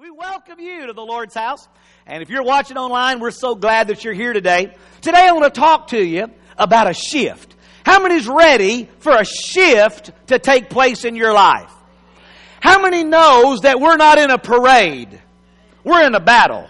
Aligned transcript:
We 0.00 0.10
welcome 0.10 0.58
you 0.58 0.88
to 0.88 0.92
the 0.92 1.04
Lord's 1.04 1.34
house. 1.34 1.68
And 2.04 2.20
if 2.20 2.28
you're 2.28 2.42
watching 2.42 2.76
online, 2.76 3.20
we're 3.20 3.30
so 3.30 3.54
glad 3.54 3.88
that 3.88 4.02
you're 4.02 4.12
here 4.12 4.32
today. 4.32 4.74
Today 5.02 5.28
I 5.28 5.30
want 5.30 5.54
to 5.54 5.60
talk 5.60 5.88
to 5.88 6.04
you 6.04 6.32
about 6.58 6.90
a 6.90 6.92
shift. 6.92 7.54
How 7.86 8.02
many 8.02 8.16
is 8.16 8.26
ready 8.26 8.88
for 8.98 9.14
a 9.14 9.24
shift 9.24 10.10
to 10.28 10.40
take 10.40 10.68
place 10.68 11.04
in 11.04 11.14
your 11.14 11.32
life? 11.32 11.70
How 12.60 12.82
many 12.82 13.04
knows 13.04 13.60
that 13.60 13.78
we're 13.78 13.96
not 13.96 14.18
in 14.18 14.32
a 14.32 14.38
parade? 14.38 15.20
We're 15.84 16.04
in 16.04 16.16
a 16.16 16.20
battle. 16.20 16.68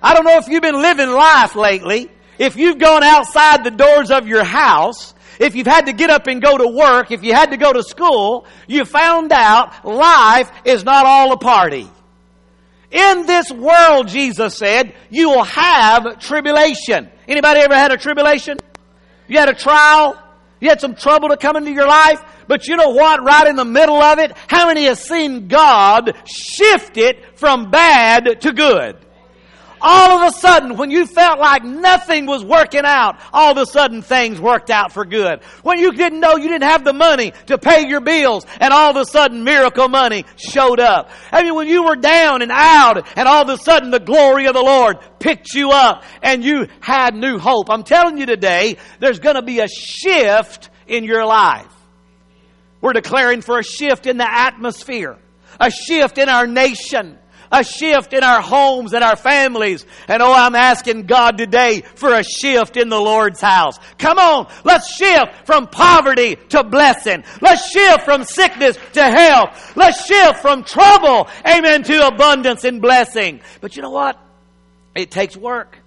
I 0.00 0.14
don't 0.14 0.24
know 0.24 0.36
if 0.36 0.46
you've 0.46 0.62
been 0.62 0.80
living 0.80 1.10
life 1.10 1.56
lately. 1.56 2.08
If 2.38 2.54
you've 2.54 2.78
gone 2.78 3.02
outside 3.02 3.64
the 3.64 3.72
doors 3.72 4.12
of 4.12 4.28
your 4.28 4.44
house, 4.44 5.14
if 5.40 5.56
you've 5.56 5.66
had 5.66 5.86
to 5.86 5.92
get 5.92 6.10
up 6.10 6.28
and 6.28 6.40
go 6.40 6.56
to 6.56 6.68
work, 6.68 7.10
if 7.10 7.24
you 7.24 7.34
had 7.34 7.50
to 7.50 7.56
go 7.56 7.72
to 7.72 7.82
school, 7.82 8.46
you 8.68 8.84
found 8.84 9.32
out 9.32 9.84
life 9.84 10.48
is 10.64 10.84
not 10.84 11.06
all 11.06 11.32
a 11.32 11.38
party. 11.38 11.90
In 12.96 13.26
this 13.26 13.52
world, 13.52 14.08
Jesus 14.08 14.56
said, 14.56 14.94
you 15.10 15.28
will 15.28 15.44
have 15.44 16.18
tribulation. 16.18 17.10
Anybody 17.28 17.60
ever 17.60 17.74
had 17.74 17.92
a 17.92 17.98
tribulation? 17.98 18.56
You 19.28 19.38
had 19.38 19.50
a 19.50 19.54
trial? 19.54 20.18
You 20.60 20.70
had 20.70 20.80
some 20.80 20.94
trouble 20.94 21.28
to 21.28 21.36
come 21.36 21.56
into 21.56 21.72
your 21.72 21.86
life? 21.86 22.22
But 22.48 22.68
you 22.68 22.76
know 22.76 22.90
what? 22.90 23.22
Right 23.22 23.46
in 23.48 23.56
the 23.56 23.66
middle 23.66 24.00
of 24.00 24.18
it, 24.18 24.32
how 24.48 24.68
many 24.68 24.84
have 24.84 24.96
seen 24.96 25.46
God 25.46 26.16
shift 26.24 26.96
it 26.96 27.38
from 27.38 27.70
bad 27.70 28.40
to 28.40 28.52
good? 28.54 28.96
All 29.80 30.22
of 30.22 30.32
a 30.32 30.36
sudden, 30.36 30.76
when 30.76 30.90
you 30.90 31.06
felt 31.06 31.38
like 31.38 31.64
nothing 31.64 32.26
was 32.26 32.44
working 32.44 32.84
out, 32.84 33.20
all 33.32 33.52
of 33.52 33.58
a 33.58 33.66
sudden 33.66 34.02
things 34.02 34.40
worked 34.40 34.70
out 34.70 34.92
for 34.92 35.04
good. 35.04 35.42
When 35.62 35.78
you 35.78 35.92
didn't 35.92 36.20
know 36.20 36.36
you 36.36 36.48
didn't 36.48 36.68
have 36.68 36.84
the 36.84 36.92
money 36.92 37.32
to 37.46 37.58
pay 37.58 37.88
your 37.88 38.00
bills, 38.00 38.46
and 38.60 38.72
all 38.72 38.90
of 38.90 38.96
a 38.96 39.04
sudden 39.04 39.44
miracle 39.44 39.88
money 39.88 40.24
showed 40.36 40.80
up. 40.80 41.10
I 41.32 41.42
mean, 41.42 41.54
when 41.54 41.68
you 41.68 41.84
were 41.84 41.96
down 41.96 42.42
and 42.42 42.52
out, 42.52 43.06
and 43.16 43.28
all 43.28 43.42
of 43.42 43.48
a 43.48 43.62
sudden 43.62 43.90
the 43.90 44.00
glory 44.00 44.46
of 44.46 44.54
the 44.54 44.62
Lord 44.62 44.98
picked 45.18 45.54
you 45.54 45.70
up, 45.70 46.04
and 46.22 46.44
you 46.44 46.66
had 46.80 47.14
new 47.14 47.38
hope. 47.38 47.70
I'm 47.70 47.84
telling 47.84 48.18
you 48.18 48.26
today, 48.26 48.76
there's 49.00 49.18
gonna 49.18 49.42
be 49.42 49.60
a 49.60 49.68
shift 49.68 50.70
in 50.86 51.04
your 51.04 51.24
life. 51.24 51.66
We're 52.80 52.92
declaring 52.92 53.40
for 53.42 53.58
a 53.58 53.64
shift 53.64 54.06
in 54.06 54.16
the 54.16 54.30
atmosphere, 54.30 55.16
a 55.58 55.70
shift 55.70 56.18
in 56.18 56.28
our 56.28 56.46
nation 56.46 57.18
a 57.50 57.64
shift 57.64 58.12
in 58.12 58.22
our 58.22 58.40
homes 58.40 58.92
and 58.92 59.02
our 59.02 59.16
families. 59.16 59.84
And 60.08 60.22
oh, 60.22 60.32
I'm 60.32 60.54
asking 60.54 61.06
God 61.06 61.38
today 61.38 61.82
for 61.82 62.12
a 62.12 62.22
shift 62.22 62.76
in 62.76 62.88
the 62.88 63.00
Lord's 63.00 63.40
house. 63.40 63.78
Come 63.98 64.18
on, 64.18 64.48
let's 64.64 64.94
shift 64.94 65.46
from 65.46 65.66
poverty 65.68 66.36
to 66.50 66.64
blessing. 66.64 67.24
Let's 67.40 67.70
shift 67.70 68.04
from 68.04 68.24
sickness 68.24 68.78
to 68.94 69.02
health. 69.02 69.76
Let's 69.76 70.04
shift 70.06 70.40
from 70.40 70.64
trouble, 70.64 71.28
amen, 71.46 71.82
to 71.84 72.06
abundance 72.06 72.64
and 72.64 72.80
blessing. 72.80 73.40
But 73.60 73.76
you 73.76 73.82
know 73.82 73.90
what? 73.90 74.18
It 74.94 75.10
takes 75.10 75.36
work. 75.36 75.78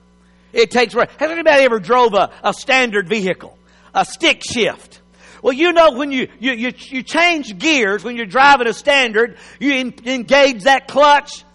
It 0.53 0.71
takes 0.71 0.95
work. 0.95 1.11
Has 1.19 1.29
anybody 1.29 1.63
ever 1.63 1.79
drove 1.79 2.13
a, 2.13 2.31
a 2.43 2.53
standard 2.53 3.07
vehicle? 3.07 3.57
A 3.93 4.05
stick 4.05 4.43
shift? 4.43 5.01
Well, 5.41 5.53
you 5.53 5.71
know 5.71 5.93
when 5.93 6.11
you, 6.11 6.27
you, 6.39 6.51
you, 6.51 6.73
you 6.77 7.03
change 7.03 7.57
gears, 7.57 8.03
when 8.03 8.15
you're 8.17 8.25
driving 8.25 8.67
a 8.67 8.73
standard, 8.73 9.37
you 9.59 9.73
engage 9.73 10.63
that 10.63 10.87
clutch, 10.87 11.45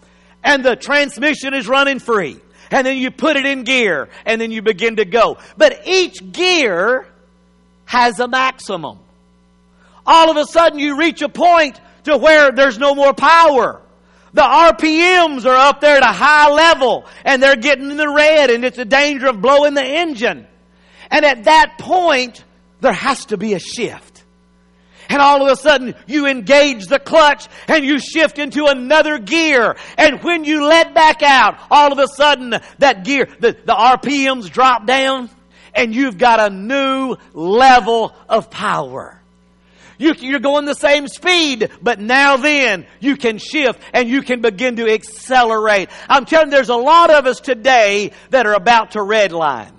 and 0.45 0.63
the 0.63 0.75
transmission 0.75 1.53
is 1.53 1.67
running 1.67 1.99
free. 1.99 2.39
And 2.71 2.85
then 2.87 2.97
you 2.97 3.11
put 3.11 3.35
it 3.35 3.45
in 3.45 3.63
gear 3.63 4.09
and 4.25 4.39
then 4.39 4.51
you 4.51 4.61
begin 4.61 4.95
to 4.97 5.05
go. 5.05 5.37
But 5.57 5.81
each 5.85 6.31
gear 6.31 7.05
has 7.85 8.19
a 8.19 8.27
maximum. 8.27 8.99
All 10.05 10.29
of 10.29 10.37
a 10.37 10.45
sudden 10.45 10.79
you 10.79 10.97
reach 10.97 11.21
a 11.21 11.29
point 11.29 11.79
to 12.05 12.17
where 12.17 12.51
there's 12.51 12.77
no 12.77 12.95
more 12.95 13.13
power. 13.13 13.81
The 14.33 14.41
RPMs 14.41 15.45
are 15.45 15.55
up 15.55 15.81
there 15.81 15.97
at 15.97 16.03
a 16.03 16.13
high 16.13 16.51
level 16.51 17.05
and 17.23 17.41
they're 17.41 17.55
getting 17.55 17.89
in 17.89 17.97
the 17.97 18.09
red 18.09 18.49
and 18.49 18.63
it's 18.63 18.77
a 18.77 18.85
danger 18.85 19.27
of 19.27 19.41
blowing 19.41 19.73
the 19.73 19.83
engine. 19.83 20.45
And 21.09 21.25
at 21.25 21.45
that 21.45 21.77
point, 21.79 22.43
there 22.81 22.93
has 22.93 23.25
to 23.27 23.37
be 23.37 23.53
a 23.53 23.59
shift. 23.59 24.14
And 25.09 25.21
all 25.21 25.45
of 25.45 25.51
a 25.51 25.55
sudden, 25.55 25.95
you 26.07 26.27
engage 26.27 26.87
the 26.87 26.99
clutch 26.99 27.47
and 27.67 27.85
you 27.85 27.99
shift 27.99 28.39
into 28.39 28.65
another 28.65 29.19
gear. 29.19 29.75
And 29.97 30.21
when 30.23 30.43
you 30.43 30.65
let 30.65 30.93
back 30.93 31.21
out, 31.23 31.59
all 31.69 31.91
of 31.91 31.99
a 31.99 32.07
sudden, 32.07 32.55
that 32.79 33.03
gear, 33.03 33.27
the, 33.39 33.51
the 33.53 33.73
RPMs 33.73 34.49
drop 34.51 34.85
down 34.85 35.29
and 35.73 35.93
you've 35.93 36.17
got 36.17 36.39
a 36.39 36.49
new 36.49 37.17
level 37.33 38.15
of 38.29 38.49
power. 38.49 39.21
You, 39.97 40.13
you're 40.19 40.39
going 40.39 40.65
the 40.65 40.73
same 40.73 41.07
speed, 41.07 41.69
but 41.81 41.99
now 41.99 42.37
then 42.37 42.85
you 42.99 43.15
can 43.15 43.37
shift 43.37 43.79
and 43.93 44.09
you 44.09 44.21
can 44.21 44.41
begin 44.41 44.75
to 44.77 44.91
accelerate. 44.91 45.89
I'm 46.09 46.25
telling 46.25 46.47
you, 46.47 46.51
there's 46.51 46.69
a 46.69 46.75
lot 46.75 47.11
of 47.11 47.25
us 47.25 47.39
today 47.39 48.11
that 48.31 48.45
are 48.45 48.55
about 48.55 48.91
to 48.91 48.99
redline. 48.99 49.71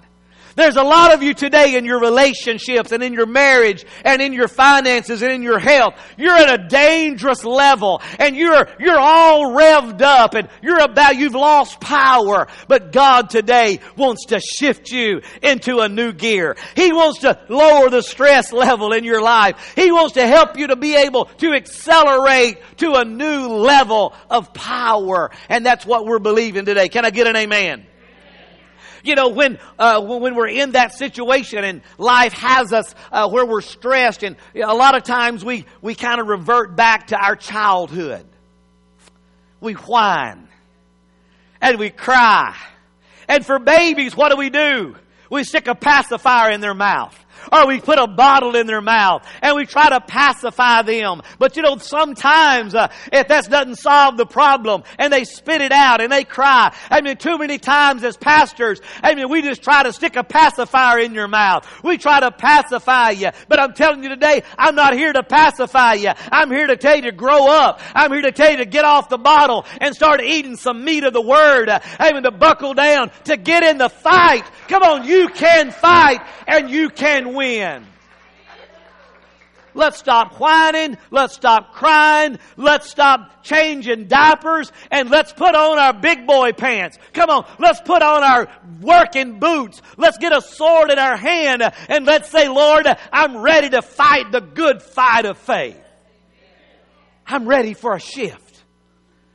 There's 0.57 0.77
a 0.77 0.83
lot 0.83 1.13
of 1.13 1.23
you 1.23 1.35
today 1.35 1.77
in 1.77 1.85
your 1.85 2.01
relationships 2.01 2.91
and 2.91 3.03
in 3.03 3.13
your 3.13 3.27
marriage 3.27 3.85
and 4.05 4.23
in 4.23 4.33
your 4.33 4.49
finances 4.49 5.21
and 5.21 5.31
in 5.31 5.43
your 5.43 5.59
health. 5.59 5.95
You're 6.17 6.35
at 6.35 6.61
a 6.61 6.67
dangerous 6.67 7.45
level 7.45 8.01
and 8.19 8.35
you're, 8.35 8.67
you're 8.81 8.99
all 8.99 9.55
revved 9.55 10.01
up 10.01 10.35
and 10.35 10.49
you're 10.63 10.81
about, 10.81 11.17
you've 11.17 11.35
lost 11.35 11.79
power. 11.79 12.49
But 12.69 12.91
God 12.91 13.29
today 13.29 13.81
wants 13.99 14.27
to 14.29 14.41
shift 14.41 14.91
you 14.91 15.21
into 15.43 15.81
a 15.81 15.91
new 15.91 16.15
gear. 16.15 16.57
He 16.75 16.91
wants 16.91 17.21
to 17.21 17.39
lower 17.51 17.91
the 17.91 18.03
stress 18.03 18.51
level 18.51 18.95
in 18.95 19.05
your 19.05 19.21
life. 19.21 19.75
He 19.77 19.93
wants 19.93 20.15
to 20.15 20.27
help 20.27 20.57
you 20.57 20.69
to 20.69 20.77
be 20.77 20.97
able 20.97 21.27
to 21.27 21.53
accelerate 21.53 22.63
to 22.79 22.95
a 22.95 23.05
new 23.05 23.49
level 23.49 24.15
of 24.31 24.55
power. 24.55 25.31
And 25.51 25.67
that's 25.67 25.85
what 25.85 26.07
we're 26.07 26.19
believing 26.19 26.65
today. 26.65 26.89
Can 26.89 27.05
I 27.05 27.11
get 27.11 27.27
an 27.27 27.37
amen? 27.37 27.87
You 29.07 29.15
know, 29.15 29.29
when, 29.29 29.59
uh, 29.79 30.01
when 30.01 30.35
we're 30.35 30.49
in 30.49 30.73
that 30.73 30.95
situation 30.95 31.65
and 31.65 31.83
life 31.97 32.33
has 32.33 32.73
us 32.73 32.95
uh, 33.13 33.29
where 33.29 33.47
we're 33.47 33.61
stressed 33.61 34.23
and 34.23 34.37
a 34.55 34.75
lot 34.75 34.97
of 34.97 35.05
times 35.05 35.45
we, 35.45 35.65
we 35.81 35.95
kind 35.95 36.21
of 36.21 36.27
revert 36.27 36.75
back 36.75 37.09
to 37.09 37.17
our 37.17 37.37
childhood. 37.37 38.27
We 39.61 39.75
whine 39.75 40.49
and 41.61 41.79
we 41.79 41.91
cry. 41.91 42.57
And 43.29 43.45
for 43.45 43.59
babies, 43.59 44.17
what 44.17 44.31
do 44.31 44.37
we 44.37 44.51
do? 44.51 44.97
We 45.31 45.45
stick 45.45 45.67
a 45.67 45.75
pacifier 45.75 46.51
in 46.51 46.61
their 46.61 46.75
mouth 46.75 47.17
or 47.53 47.67
we 47.67 47.81
put 47.81 47.99
a 47.99 48.07
bottle 48.07 48.57
in 48.57 48.67
their 48.67 48.81
mouth 48.81 49.27
and 49.43 49.57
we 49.57 49.67
try 49.67 49.89
to 49.91 50.01
pacify 50.01 50.83
them. 50.83 51.23
But 51.39 51.57
you 51.57 51.63
know, 51.63 51.77
sometimes 51.79 52.75
uh, 52.75 52.89
if 53.13 53.29
that 53.29 53.49
doesn't 53.49 53.77
solve 53.77 54.17
the 54.17 54.27
problem 54.27 54.83
and 54.99 55.13
they 55.13 55.25
spit 55.25 55.61
it 55.61 55.73
out 55.73 56.01
and 56.01 56.11
they 56.11 56.25
cry, 56.25 56.75
I 56.91 57.01
mean, 57.01 57.17
too 57.17 57.39
many 57.39 57.59
times 57.59 58.05
as 58.05 58.17
pastors, 58.17 58.81
I 59.03 59.15
mean, 59.15 59.29
we 59.29 59.43
just 59.43 59.63
try 59.63 59.83
to 59.83 59.93
stick 59.93 60.17
a 60.17 60.25
pacifier 60.25 60.99
in 60.99 61.15
your 61.15 61.29
mouth. 61.29 61.67
We 61.83 61.99
try 61.99 62.21
to 62.21 62.31
pacify 62.31 63.11
you. 63.11 63.31
But 63.49 63.61
I'm 63.61 63.75
telling 63.75 64.03
you 64.03 64.09
today, 64.09 64.43
I'm 64.59 64.75
not 64.75 64.95
here 64.95 65.13
to 65.13 65.23
pacify 65.23 65.95
you. 65.95 66.11
I'm 66.31 66.51
here 66.51 66.67
to 66.67 66.77
tell 66.77 66.97
you 66.97 67.03
to 67.03 67.13
grow 67.13 67.49
up. 67.49 67.81
I'm 67.95 68.13
here 68.13 68.23
to 68.23 68.33
tell 68.33 68.51
you 68.51 68.59
to 68.59 68.67
get 68.67 68.85
off 68.85 69.09
the 69.09 69.19
bottle 69.19 69.67
and 69.81 69.95
start 69.95 70.21
eating 70.23 70.57
some 70.57 70.85
meat 70.85 71.05
of 71.05 71.13
the 71.13 71.23
Word. 71.23 71.69
I 71.69 72.13
mean, 72.13 72.23
to 72.25 72.31
buckle 72.31 72.75
down, 72.75 73.11
to 73.25 73.37
get 73.37 73.63
in 73.63 73.79
the 73.79 73.89
fight. 73.89 74.45
Come 74.69 74.83
on, 74.83 75.05
you 75.05 75.29
can 75.29 75.71
fight 75.71 76.21
and 76.47 76.71
you 76.71 76.91
can 76.91 77.26
win. 77.35 77.85
Let's 79.77 79.99
stop 79.99 80.41
whining. 80.41 80.97
Let's 81.11 81.35
stop 81.35 81.75
crying. 81.75 82.39
Let's 82.57 82.89
stop 82.89 83.45
changing 83.45 84.07
diapers 84.07 84.73
and 84.91 85.11
let's 85.11 85.35
put 85.35 85.55
on 85.55 85.79
our 85.79 85.93
big 85.93 86.27
boy 86.27 86.53
pants. 86.53 86.99
Come 87.13 87.29
on. 87.29 87.47
Let's 87.59 87.83
put 87.83 88.01
on 88.01 88.25
our 88.25 88.49
working 88.81 89.39
boots. 89.39 89.83
Let's 89.99 90.17
get 90.17 90.33
a 90.33 90.41
sword 90.41 90.91
in 90.91 90.99
our 90.99 91.19
hand 91.19 91.63
and 91.89 92.07
let's 92.07 92.31
say, 92.31 92.49
Lord, 92.49 92.87
I'm 93.13 93.37
ready 93.37 93.69
to 93.71 93.83
fight 93.83 94.33
the 94.33 94.41
good 94.41 94.81
fight 94.81 95.27
of 95.27 95.37
faith. 95.37 95.79
I'm 97.27 97.47
ready 97.47 97.75
for 97.75 97.95
a 97.95 98.01
shift. 98.01 98.65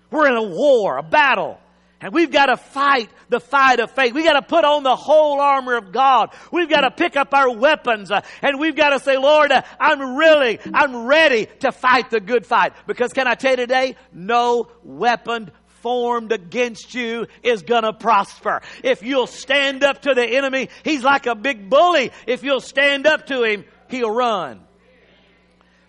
We're 0.09 0.27
in 0.27 0.35
a 0.35 0.43
war, 0.43 0.97
a 0.97 1.03
battle. 1.03 1.59
And 2.01 2.13
we've 2.13 2.31
got 2.31 2.47
to 2.47 2.57
fight 2.57 3.09
the 3.29 3.39
fight 3.39 3.79
of 3.79 3.91
faith. 3.91 4.13
We've 4.13 4.25
got 4.25 4.33
to 4.33 4.41
put 4.41 4.65
on 4.65 4.83
the 4.83 4.95
whole 4.95 5.39
armor 5.39 5.77
of 5.77 5.91
God. 5.91 6.33
We've 6.51 6.69
got 6.69 6.81
to 6.81 6.91
pick 6.91 7.15
up 7.15 7.33
our 7.33 7.55
weapons 7.55 8.11
uh, 8.11 8.21
and 8.41 8.59
we've 8.59 8.75
got 8.75 8.89
to 8.89 8.99
say, 8.99 9.17
Lord, 9.17 9.51
uh, 9.51 9.61
I'm 9.79 10.15
really, 10.15 10.59
I'm 10.73 11.05
ready 11.05 11.47
to 11.59 11.71
fight 11.71 12.09
the 12.09 12.19
good 12.19 12.45
fight. 12.45 12.73
Because 12.87 13.13
can 13.13 13.27
I 13.27 13.35
tell 13.35 13.51
you 13.51 13.57
today, 13.57 13.95
no 14.11 14.67
weapon 14.83 15.51
formed 15.81 16.31
against 16.31 16.93
you 16.93 17.27
is 17.43 17.63
gonna 17.63 17.93
prosper. 17.93 18.61
If 18.83 19.03
you'll 19.03 19.27
stand 19.27 19.83
up 19.83 20.03
to 20.03 20.13
the 20.13 20.25
enemy, 20.25 20.69
he's 20.83 21.03
like 21.03 21.25
a 21.25 21.35
big 21.35 21.69
bully. 21.69 22.11
If 22.27 22.43
you'll 22.43 22.61
stand 22.61 23.07
up 23.07 23.27
to 23.27 23.43
him, 23.43 23.65
he'll 23.89 24.11
run. 24.11 24.61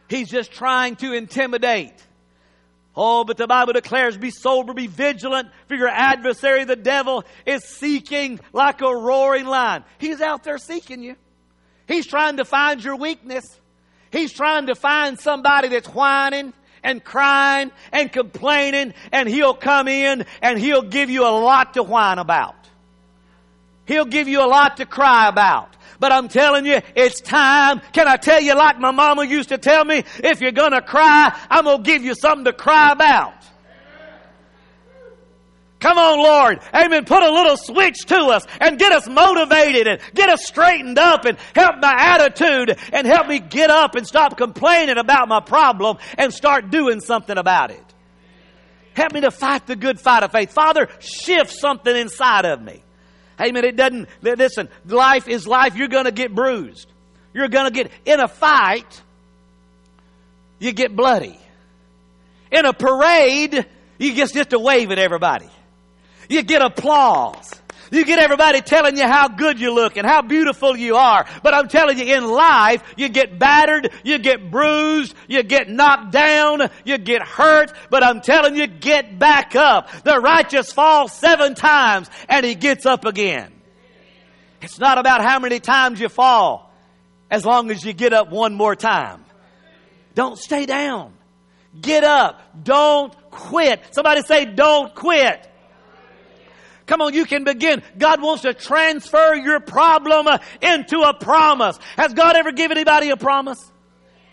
He's 0.09 0.29
just 0.29 0.53
trying 0.53 0.97
to 0.97 1.13
intimidate. 1.13 1.95
Oh, 2.95 3.25
but 3.25 3.39
the 3.39 3.47
Bible 3.47 3.73
declares, 3.73 4.19
be 4.19 4.31
sober, 4.31 4.75
be 4.75 4.87
vigilant, 4.87 5.49
for 5.67 5.75
your 5.75 5.89
adversary, 5.89 6.65
the 6.65 6.77
devil, 6.77 7.25
is 7.47 7.65
seeking 7.65 8.39
like 8.53 8.83
a 8.83 8.95
roaring 8.95 9.47
lion. 9.47 9.85
He's 9.99 10.21
out 10.21 10.45
there 10.45 10.59
seeking 10.59 11.03
you. 11.03 11.17
He's 11.89 12.07
trying 12.07 12.37
to 12.37 12.45
find 12.45 12.85
your 12.85 12.97
weakness. 12.97 13.45
He's 14.11 14.33
trying 14.33 14.67
to 14.67 14.75
find 14.75 15.19
somebody 15.19 15.69
that's 15.69 15.89
whining 15.89 16.53
and 16.83 17.03
crying 17.03 17.71
and 17.93 18.13
complaining 18.13 18.93
and 19.11 19.29
he'll 19.29 19.55
come 19.55 19.89
in 19.89 20.27
and 20.43 20.59
he'll 20.59 20.83
give 20.83 21.09
you 21.09 21.27
a 21.27 21.31
lot 21.31 21.75
to 21.75 21.83
whine 21.83 22.19
about. 22.19 22.57
He'll 23.87 24.05
give 24.05 24.29
you 24.29 24.45
a 24.45 24.47
lot 24.47 24.77
to 24.79 24.87
cry 24.87 25.29
about. 25.29 25.75
But 26.03 26.11
I'm 26.11 26.27
telling 26.27 26.67
you, 26.67 26.81
it's 26.97 27.21
time. 27.21 27.81
Can 27.93 28.09
I 28.09 28.17
tell 28.17 28.41
you 28.41 28.57
like 28.57 28.77
my 28.81 28.91
mama 28.91 29.25
used 29.25 29.51
to 29.51 29.57
tell 29.57 29.85
me, 29.85 30.03
if 30.17 30.41
you're 30.41 30.51
gonna 30.51 30.83
cry, 30.83 31.33
I'm 31.49 31.63
gonna 31.63 31.81
give 31.81 32.03
you 32.03 32.17
something 32.17 32.45
to 32.47 32.53
cry 32.53 32.91
about. 32.91 33.35
Come 35.79 35.99
on, 35.99 36.19
Lord. 36.19 36.61
Amen. 36.75 37.05
Put 37.05 37.23
a 37.23 37.31
little 37.31 37.57
switch 37.57 38.07
to 38.07 38.17
us 38.17 38.45
and 38.61 38.81
get 38.81 38.91
us 38.91 39.09
motivated 39.09 39.87
and 39.87 40.01
get 40.13 40.29
us 40.29 40.45
straightened 40.45 40.99
up 40.99 41.25
and 41.25 41.39
help 41.55 41.77
my 41.81 41.95
attitude 41.97 42.77
and 42.93 43.07
help 43.07 43.29
me 43.29 43.39
get 43.39 43.71
up 43.71 43.95
and 43.95 44.05
stop 44.05 44.37
complaining 44.37 44.99
about 44.99 45.29
my 45.29 45.39
problem 45.39 45.99
and 46.19 46.35
start 46.35 46.73
doing 46.73 46.99
something 46.99 47.39
about 47.39 47.71
it. 47.71 47.95
Help 48.95 49.13
me 49.13 49.21
to 49.21 49.31
fight 49.31 49.69
the 49.69 49.77
good 49.77 50.01
fight 50.01 50.25
of 50.25 50.33
faith. 50.33 50.51
Father, 50.51 50.89
shift 50.99 51.53
something 51.53 51.95
inside 51.95 52.45
of 52.45 52.61
me. 52.61 52.83
Amen. 53.41 53.65
It 53.65 53.77
doesn't, 53.77 54.09
listen, 54.21 54.69
life 54.87 55.29
is 55.29 55.47
life. 55.47 55.77
You're 55.77 55.89
going 55.89 56.05
to 56.05 56.13
get 56.13 56.35
bruised. 56.35 56.89
You're 57.35 57.49
going 57.49 57.67
to 57.67 57.71
get, 57.71 57.91
in 58.05 58.21
a 58.21 58.29
fight, 58.29 59.03
you 60.59 60.73
get 60.73 60.95
bloody. 60.95 61.39
In 62.51 62.67
a 62.67 62.73
parade, 62.73 63.67
you 63.99 64.11
get 64.11 64.17
just 64.17 64.35
get 64.35 64.51
to 64.51 64.59
wave 64.59 64.91
at 64.91 64.99
everybody. 64.99 65.49
You 66.29 66.43
get 66.43 66.63
applause. 66.63 67.51
You 67.93 68.07
get 68.07 68.19
everybody 68.19 68.63
telling 68.63 68.97
you 68.97 69.07
how 69.07 69.29
good 69.29 69.61
you 69.61 69.75
look 69.75 69.99
and 69.99 70.07
how 70.07 70.23
beautiful 70.23 70.75
you 70.75 70.97
are. 70.97 71.27
But 71.43 71.53
I'm 71.53 71.69
telling 71.69 71.99
you, 71.99 72.17
in 72.17 72.25
life, 72.25 72.83
you 72.97 73.11
get 73.11 73.39
battered, 73.39 73.93
you 74.03 74.19
get 74.19 74.51
bruised, 74.51 75.15
you 75.29 75.43
get 75.43 75.69
knocked 75.69 76.11
down, 76.11 76.71
you 76.87 76.97
get 76.97 77.21
hurt. 77.21 77.71
But 77.91 78.03
I'm 78.03 78.23
telling 78.23 78.57
you, 78.57 78.67
get 78.67 79.19
back 79.19 79.55
up. 79.55 79.91
The 80.05 80.19
righteous 80.19 80.73
falls 80.73 81.13
seven 81.13 81.55
times 81.55 82.09
and 82.31 82.47
he 82.47 82.55
gets 82.55 82.87
up 82.87 83.05
again. 83.05 83.53
It's 84.63 84.79
not 84.79 84.97
about 84.97 85.23
how 85.23 85.39
many 85.39 85.61
times 85.61 86.01
you 86.01 86.09
fall, 86.09 86.73
as 87.31 87.45
long 87.45 87.71
as 87.71 87.85
you 87.85 87.93
get 87.93 88.15
up 88.15 88.31
one 88.31 88.55
more 88.55 88.75
time. 88.75 89.23
Don't 90.15 90.39
stay 90.39 90.65
down. 90.65 91.13
Get 91.79 92.05
up. 92.05 92.41
Don't 92.65 93.15
quit. 93.31 93.83
Somebody 93.91 94.23
say, 94.23 94.47
don't 94.47 94.95
quit. 94.95 95.52
Come 96.93 97.01
on, 97.01 97.15
you 97.15 97.25
can 97.25 97.45
begin. 97.45 97.83
God 97.97 98.21
wants 98.21 98.43
to 98.43 98.53
transfer 98.53 99.35
your 99.35 99.61
problem 99.61 100.27
uh, 100.27 100.37
into 100.61 101.01
a 101.01 101.15
promise. 101.15 101.79
Has 101.97 102.13
God 102.13 102.37
ever 102.37 102.53
given 102.53 102.77
anybody 102.77 103.09
a 103.09 103.17
promise? 103.17 103.59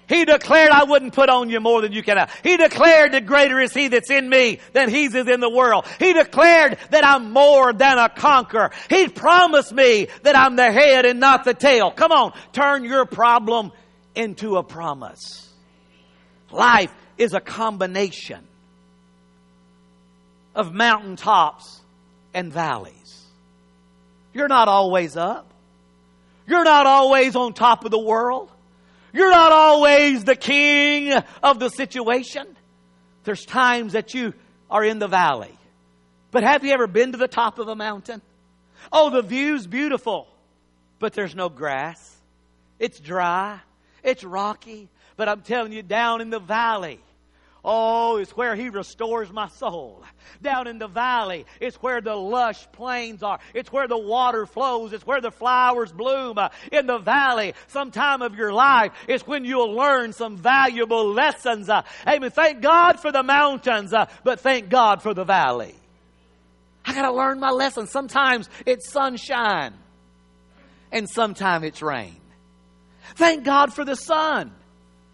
He 0.09 0.25
declared, 0.25 0.69
I 0.69 0.83
wouldn't 0.83 1.13
put 1.13 1.29
on 1.29 1.49
you 1.49 1.61
more 1.61 1.81
than 1.81 1.93
you 1.93 2.03
can 2.03 2.17
have. 2.17 2.37
He 2.43 2.57
declared 2.57 3.13
that 3.13 3.25
greater 3.25 3.61
is 3.61 3.73
He 3.73 3.87
that's 3.87 4.11
in 4.11 4.27
me 4.27 4.59
than 4.73 4.89
He's 4.89 5.15
is 5.15 5.29
in 5.29 5.39
the 5.39 5.49
world. 5.49 5.85
He 5.99 6.11
declared 6.11 6.77
that 6.89 7.05
I'm 7.05 7.31
more 7.31 7.71
than 7.71 7.97
a 7.97 8.09
conqueror. 8.09 8.71
He 8.89 9.07
promised 9.07 9.71
me 9.71 10.09
that 10.23 10.35
I'm 10.35 10.57
the 10.57 10.69
head 10.69 11.05
and 11.05 11.21
not 11.21 11.45
the 11.45 11.53
tail. 11.53 11.91
Come 11.91 12.11
on, 12.11 12.33
turn 12.51 12.83
your 12.83 13.05
problem 13.05 13.71
into 14.15 14.57
a 14.57 14.63
promise. 14.63 15.49
Life 16.51 16.93
is 17.17 17.33
a 17.33 17.39
combination 17.39 18.45
of 20.53 20.73
mountaintops 20.73 21.78
and 22.39 22.53
valleys. 22.53 23.25
You're 24.33 24.47
not 24.47 24.69
always 24.69 25.17
up. 25.17 25.51
You're 26.47 26.63
not 26.63 26.87
always 26.87 27.35
on 27.35 27.53
top 27.53 27.83
of 27.83 27.91
the 27.91 27.99
world. 27.99 28.49
You're 29.11 29.29
not 29.29 29.51
always 29.51 30.23
the 30.23 30.37
king 30.37 31.11
of 31.43 31.59
the 31.59 31.69
situation. 31.69 32.47
There's 33.25 33.43
times 33.43 33.93
that 33.93 34.13
you 34.13 34.33
are 34.71 34.85
in 34.85 34.99
the 34.99 35.07
valley. 35.07 35.53
But 36.31 36.43
have 36.43 36.63
you 36.63 36.71
ever 36.71 36.87
been 36.87 37.11
to 37.11 37.17
the 37.17 37.27
top 37.27 37.59
of 37.59 37.67
a 37.67 37.75
mountain? 37.75 38.21
Oh, 38.91 39.09
the 39.09 39.21
view's 39.21 39.67
beautiful, 39.67 40.27
but 40.97 41.11
there's 41.11 41.35
no 41.35 41.49
grass. 41.49 41.99
It's 42.79 42.99
dry. 42.99 43.59
It's 44.01 44.23
rocky. 44.23 44.87
But 45.17 45.27
I'm 45.27 45.41
telling 45.41 45.73
you, 45.73 45.83
down 45.83 46.21
in 46.21 46.29
the 46.29 46.39
valley, 46.39 47.01
Oh, 47.63 48.17
it's 48.17 48.35
where 48.37 48.55
He 48.55 48.69
restores 48.69 49.31
my 49.31 49.49
soul. 49.49 50.03
Down 50.41 50.67
in 50.67 50.79
the 50.79 50.87
valley, 50.87 51.45
it's 51.59 51.75
where 51.77 51.99
the 51.99 52.15
lush 52.15 52.71
plains 52.71 53.21
are. 53.21 53.39
It's 53.53 53.71
where 53.71 53.87
the 53.87 53.97
water 53.97 54.45
flows. 54.45 54.93
It's 54.93 55.05
where 55.05 55.19
the 55.19 55.31
flowers 55.31 55.91
bloom. 55.91 56.37
Uh, 56.37 56.49
in 56.71 56.87
the 56.87 56.99
valley, 56.99 57.53
some 57.67 57.91
time 57.91 58.21
of 58.21 58.35
your 58.35 58.53
life, 58.53 58.93
it's 59.07 59.27
when 59.27 59.43
you'll 59.43 59.73
learn 59.73 60.13
some 60.13 60.37
valuable 60.37 61.11
lessons. 61.11 61.69
Uh, 61.69 61.83
amen. 62.07 62.31
Thank 62.31 62.61
God 62.61 62.99
for 63.01 63.11
the 63.11 63.23
mountains, 63.23 63.93
uh, 63.93 64.05
but 64.23 64.39
thank 64.39 64.69
God 64.69 65.01
for 65.01 65.13
the 65.13 65.25
valley. 65.25 65.75
I 66.85 66.93
gotta 66.93 67.11
learn 67.11 67.39
my 67.41 67.51
lesson. 67.51 67.87
Sometimes 67.87 68.49
it's 68.65 68.89
sunshine, 68.89 69.73
and 70.93 71.09
sometimes 71.09 71.65
it's 71.65 71.81
rain. 71.81 72.15
Thank 73.15 73.43
God 73.43 73.73
for 73.73 73.83
the 73.83 73.95
sun, 73.95 74.51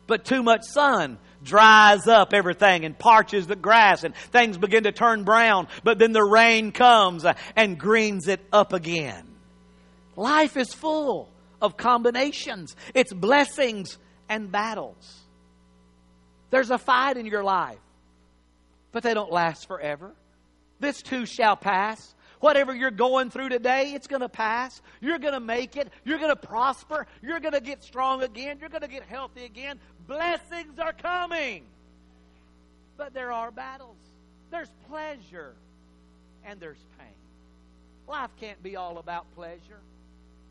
but 0.06 0.26
too 0.26 0.44
much 0.44 0.62
sun 0.64 1.18
dries 1.46 2.08
up 2.08 2.34
everything 2.34 2.84
and 2.84 2.98
parches 2.98 3.48
the 3.48 3.56
grass 3.56 4.04
and 4.04 4.14
things 4.16 4.58
begin 4.58 4.84
to 4.84 4.92
turn 4.92 5.24
brown, 5.24 5.68
but 5.84 6.00
then 6.00 6.12
the 6.12 6.24
rain 6.24 6.72
comes 6.72 7.26
and 7.56 7.80
greens 7.80 8.28
it 8.28 8.42
up 8.52 8.74
again. 8.74 9.26
Life 10.18 10.58
is 10.58 10.74
full 10.74 11.30
of 11.62 11.78
combinations. 11.78 12.76
It's 12.94 13.14
blessings 13.14 13.98
and 14.28 14.52
battles. 14.52 15.22
There's 16.50 16.72
a 16.72 16.78
fight 16.78 17.18
in 17.18 17.26
your 17.26 17.44
life, 17.44 17.80
but 18.92 19.04
they 19.04 19.14
don't 19.14 19.32
last 19.32 19.68
forever. 19.68 20.12
This 20.80 21.02
too 21.02 21.26
shall 21.26 21.56
pass. 21.56 22.14
Whatever 22.46 22.76
you're 22.76 22.92
going 22.92 23.32
through 23.32 23.50
today, 23.50 23.94
it's 23.96 24.06
going 24.06 24.22
to 24.22 24.30
pass. 24.30 24.80
You're 25.02 25.18
going 25.18 25.34
to 25.34 25.40
make 25.40 25.78
it. 25.78 25.90
You're 26.04 26.20
going 26.20 26.30
to 26.30 26.36
prosper. 26.36 27.08
You're 27.24 27.40
going 27.40 27.56
to 27.56 27.60
get 27.60 27.84
strong 27.84 28.22
again. 28.22 28.58
You're 28.60 28.70
going 28.70 28.84
to 28.84 28.88
get 28.88 29.02
healthy 29.02 29.46
again. 29.46 29.80
Blessings 30.06 30.78
are 30.78 30.94
coming. 30.94 31.64
But 32.98 33.16
there 33.16 33.32
are 33.32 33.50
battles. 33.50 33.98
There's 34.52 34.70
pleasure 34.88 35.56
and 36.46 36.60
there's 36.60 36.78
pain. 37.00 37.08
Life 38.08 38.30
can't 38.40 38.62
be 38.62 38.76
all 38.76 39.00
about 39.00 39.26
pleasure. 39.34 39.82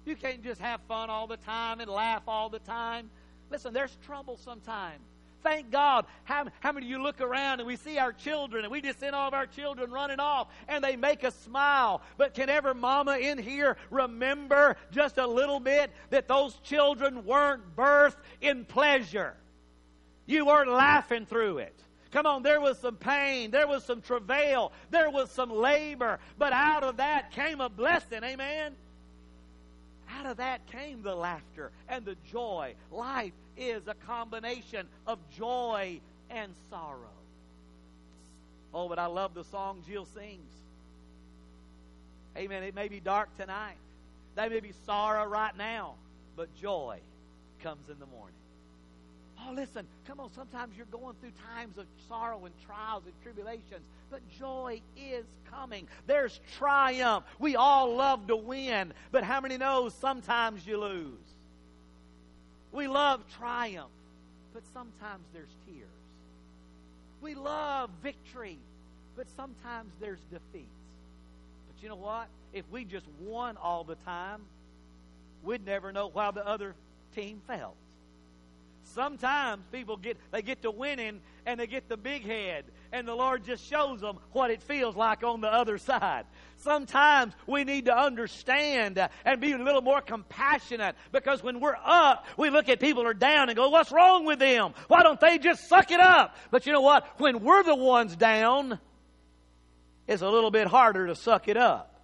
You 0.04 0.16
can't 0.16 0.42
just 0.42 0.60
have 0.60 0.80
fun 0.88 1.10
all 1.10 1.28
the 1.28 1.36
time 1.36 1.78
and 1.78 1.88
laugh 1.88 2.24
all 2.26 2.48
the 2.48 2.58
time. 2.58 3.08
Listen, 3.52 3.72
there's 3.72 3.96
trouble 4.04 4.36
sometimes. 4.36 4.98
Thank 5.44 5.70
God. 5.70 6.06
How, 6.24 6.46
how 6.60 6.72
many 6.72 6.86
of 6.86 6.90
you 6.90 7.02
look 7.02 7.20
around 7.20 7.60
and 7.60 7.66
we 7.66 7.76
see 7.76 7.98
our 7.98 8.14
children 8.14 8.64
and 8.64 8.72
we 8.72 8.80
just 8.80 8.98
send 8.98 9.14
all 9.14 9.28
of 9.28 9.34
our 9.34 9.46
children 9.46 9.90
running 9.92 10.18
off 10.18 10.48
and 10.66 10.82
they 10.82 10.96
make 10.96 11.22
us 11.22 11.34
smile? 11.44 12.00
But 12.16 12.32
can 12.32 12.48
ever 12.48 12.72
mama 12.72 13.18
in 13.18 13.36
here 13.36 13.76
remember 13.90 14.76
just 14.90 15.18
a 15.18 15.26
little 15.26 15.60
bit 15.60 15.92
that 16.08 16.28
those 16.28 16.54
children 16.64 17.26
weren't 17.26 17.76
birthed 17.76 18.16
in 18.40 18.64
pleasure? 18.64 19.34
You 20.24 20.46
weren't 20.46 20.70
laughing 20.70 21.26
through 21.26 21.58
it. 21.58 21.78
Come 22.10 22.24
on, 22.26 22.42
there 22.42 22.60
was 22.60 22.78
some 22.78 22.96
pain, 22.96 23.50
there 23.50 23.66
was 23.66 23.84
some 23.84 24.00
travail, 24.00 24.72
there 24.90 25.10
was 25.10 25.30
some 25.30 25.50
labor, 25.50 26.20
but 26.38 26.52
out 26.52 26.84
of 26.84 26.96
that 26.96 27.32
came 27.32 27.60
a 27.60 27.68
blessing. 27.68 28.24
Amen. 28.24 28.76
Out 30.18 30.26
of 30.26 30.36
that 30.36 30.66
came 30.66 31.02
the 31.02 31.14
laughter 31.14 31.70
and 31.88 32.04
the 32.04 32.16
joy. 32.30 32.74
Life 32.90 33.32
is 33.56 33.86
a 33.88 33.94
combination 33.94 34.86
of 35.06 35.18
joy 35.36 36.00
and 36.30 36.52
sorrow. 36.70 36.98
Oh, 38.72 38.88
but 38.88 38.98
I 38.98 39.06
love 39.06 39.34
the 39.34 39.44
song 39.44 39.82
Jill 39.86 40.06
sings. 40.06 40.52
Amen. 42.36 42.62
It 42.62 42.74
may 42.74 42.88
be 42.88 43.00
dark 43.00 43.36
tonight. 43.36 43.76
There 44.34 44.50
may 44.50 44.60
be 44.60 44.72
sorrow 44.84 45.24
right 45.24 45.56
now, 45.56 45.94
but 46.36 46.54
joy 46.60 46.98
comes 47.62 47.88
in 47.88 47.98
the 48.00 48.06
morning. 48.06 48.34
Oh, 49.46 49.52
listen, 49.52 49.86
come 50.06 50.20
on. 50.20 50.32
Sometimes 50.32 50.76
you're 50.76 50.86
going 50.86 51.14
through 51.20 51.32
times 51.54 51.76
of 51.76 51.86
sorrow 52.08 52.44
and 52.44 52.54
trials 52.66 53.02
and 53.04 53.12
tribulations, 53.22 53.84
but 54.10 54.20
joy 54.38 54.80
is 54.96 55.24
coming. 55.50 55.86
There's 56.06 56.40
triumph. 56.56 57.24
We 57.38 57.56
all 57.56 57.94
love 57.94 58.26
to 58.28 58.36
win, 58.36 58.92
but 59.12 59.24
how 59.24 59.40
many 59.40 59.58
knows 59.58 59.94
sometimes 59.94 60.66
you 60.66 60.78
lose? 60.78 61.18
We 62.72 62.88
love 62.88 63.22
triumph, 63.38 63.90
but 64.52 64.62
sometimes 64.72 65.24
there's 65.32 65.54
tears. 65.66 65.88
We 67.20 67.34
love 67.34 67.90
victory, 68.02 68.58
but 69.16 69.26
sometimes 69.36 69.92
there's 70.00 70.20
defeats. 70.30 70.68
But 71.68 71.82
you 71.82 71.88
know 71.88 71.96
what? 71.96 72.28
If 72.52 72.64
we 72.70 72.84
just 72.84 73.06
won 73.20 73.56
all 73.56 73.84
the 73.84 73.96
time, 73.96 74.40
we'd 75.42 75.64
never 75.66 75.92
know 75.92 76.08
why 76.08 76.30
the 76.30 76.46
other 76.46 76.74
team 77.14 77.40
felt. 77.46 77.76
Sometimes 78.92 79.64
people 79.72 79.96
get 79.96 80.18
they 80.30 80.42
get 80.42 80.62
to 80.62 80.70
winning 80.70 81.20
and 81.46 81.58
they 81.58 81.66
get 81.66 81.88
the 81.88 81.96
big 81.96 82.24
head 82.24 82.64
and 82.92 83.08
the 83.08 83.14
Lord 83.14 83.44
just 83.44 83.68
shows 83.68 84.00
them 84.00 84.18
what 84.32 84.50
it 84.50 84.62
feels 84.62 84.94
like 84.94 85.24
on 85.24 85.40
the 85.40 85.52
other 85.52 85.78
side. 85.78 86.26
Sometimes 86.58 87.34
we 87.46 87.64
need 87.64 87.86
to 87.86 87.96
understand 87.96 88.98
uh, 88.98 89.08
and 89.24 89.40
be 89.40 89.52
a 89.52 89.58
little 89.58 89.82
more 89.82 90.00
compassionate 90.00 90.94
because 91.10 91.42
when 91.42 91.60
we're 91.60 91.76
up, 91.84 92.24
we 92.36 92.50
look 92.50 92.68
at 92.68 92.78
people 92.78 93.02
who 93.02 93.08
are 93.08 93.14
down 93.14 93.48
and 93.48 93.56
go, 93.56 93.68
What's 93.68 93.90
wrong 93.90 94.24
with 94.24 94.38
them? 94.38 94.74
Why 94.88 95.02
don't 95.02 95.20
they 95.20 95.38
just 95.38 95.68
suck 95.68 95.90
it 95.90 96.00
up? 96.00 96.36
But 96.50 96.66
you 96.66 96.72
know 96.72 96.82
what? 96.82 97.06
When 97.18 97.42
we're 97.42 97.64
the 97.64 97.74
ones 97.74 98.14
down, 98.14 98.78
it's 100.06 100.22
a 100.22 100.28
little 100.28 100.50
bit 100.50 100.68
harder 100.68 101.06
to 101.08 101.16
suck 101.16 101.48
it 101.48 101.56
up. 101.56 102.00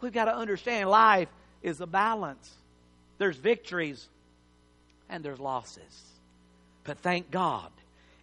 We've 0.00 0.12
got 0.12 0.24
to 0.24 0.34
understand 0.34 0.88
life 0.88 1.28
is 1.62 1.80
a 1.80 1.86
balance. 1.86 2.50
There's 3.18 3.36
victories 3.36 4.08
and 5.10 5.24
there's 5.24 5.40
losses. 5.40 6.02
But 6.84 6.98
thank 6.98 7.30
God, 7.30 7.70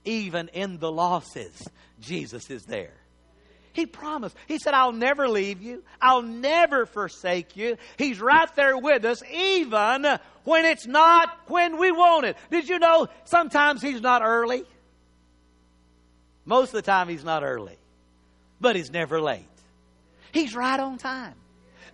even 0.05 0.47
in 0.49 0.79
the 0.79 0.91
losses, 0.91 1.67
Jesus 2.01 2.49
is 2.49 2.63
there. 2.65 2.93
He 3.73 3.85
promised. 3.85 4.35
He 4.47 4.57
said, 4.57 4.73
I'll 4.73 4.91
never 4.91 5.29
leave 5.29 5.61
you. 5.61 5.83
I'll 6.01 6.23
never 6.23 6.87
forsake 6.87 7.55
you. 7.55 7.77
He's 7.97 8.19
right 8.19 8.49
there 8.55 8.75
with 8.75 9.05
us, 9.05 9.21
even 9.31 10.17
when 10.45 10.65
it's 10.65 10.87
not 10.87 11.29
when 11.45 11.77
we 11.77 11.91
want 11.91 12.25
it. 12.25 12.37
Did 12.49 12.67
you 12.67 12.79
know 12.79 13.07
sometimes 13.25 13.83
He's 13.83 14.01
not 14.01 14.23
early? 14.23 14.63
Most 16.43 16.69
of 16.69 16.73
the 16.73 16.81
time, 16.81 17.07
He's 17.07 17.23
not 17.23 17.43
early, 17.43 17.77
but 18.59 18.75
He's 18.75 18.89
never 18.89 19.21
late. 19.21 19.45
He's 20.31 20.55
right 20.55 20.79
on 20.79 20.97
time. 20.97 21.35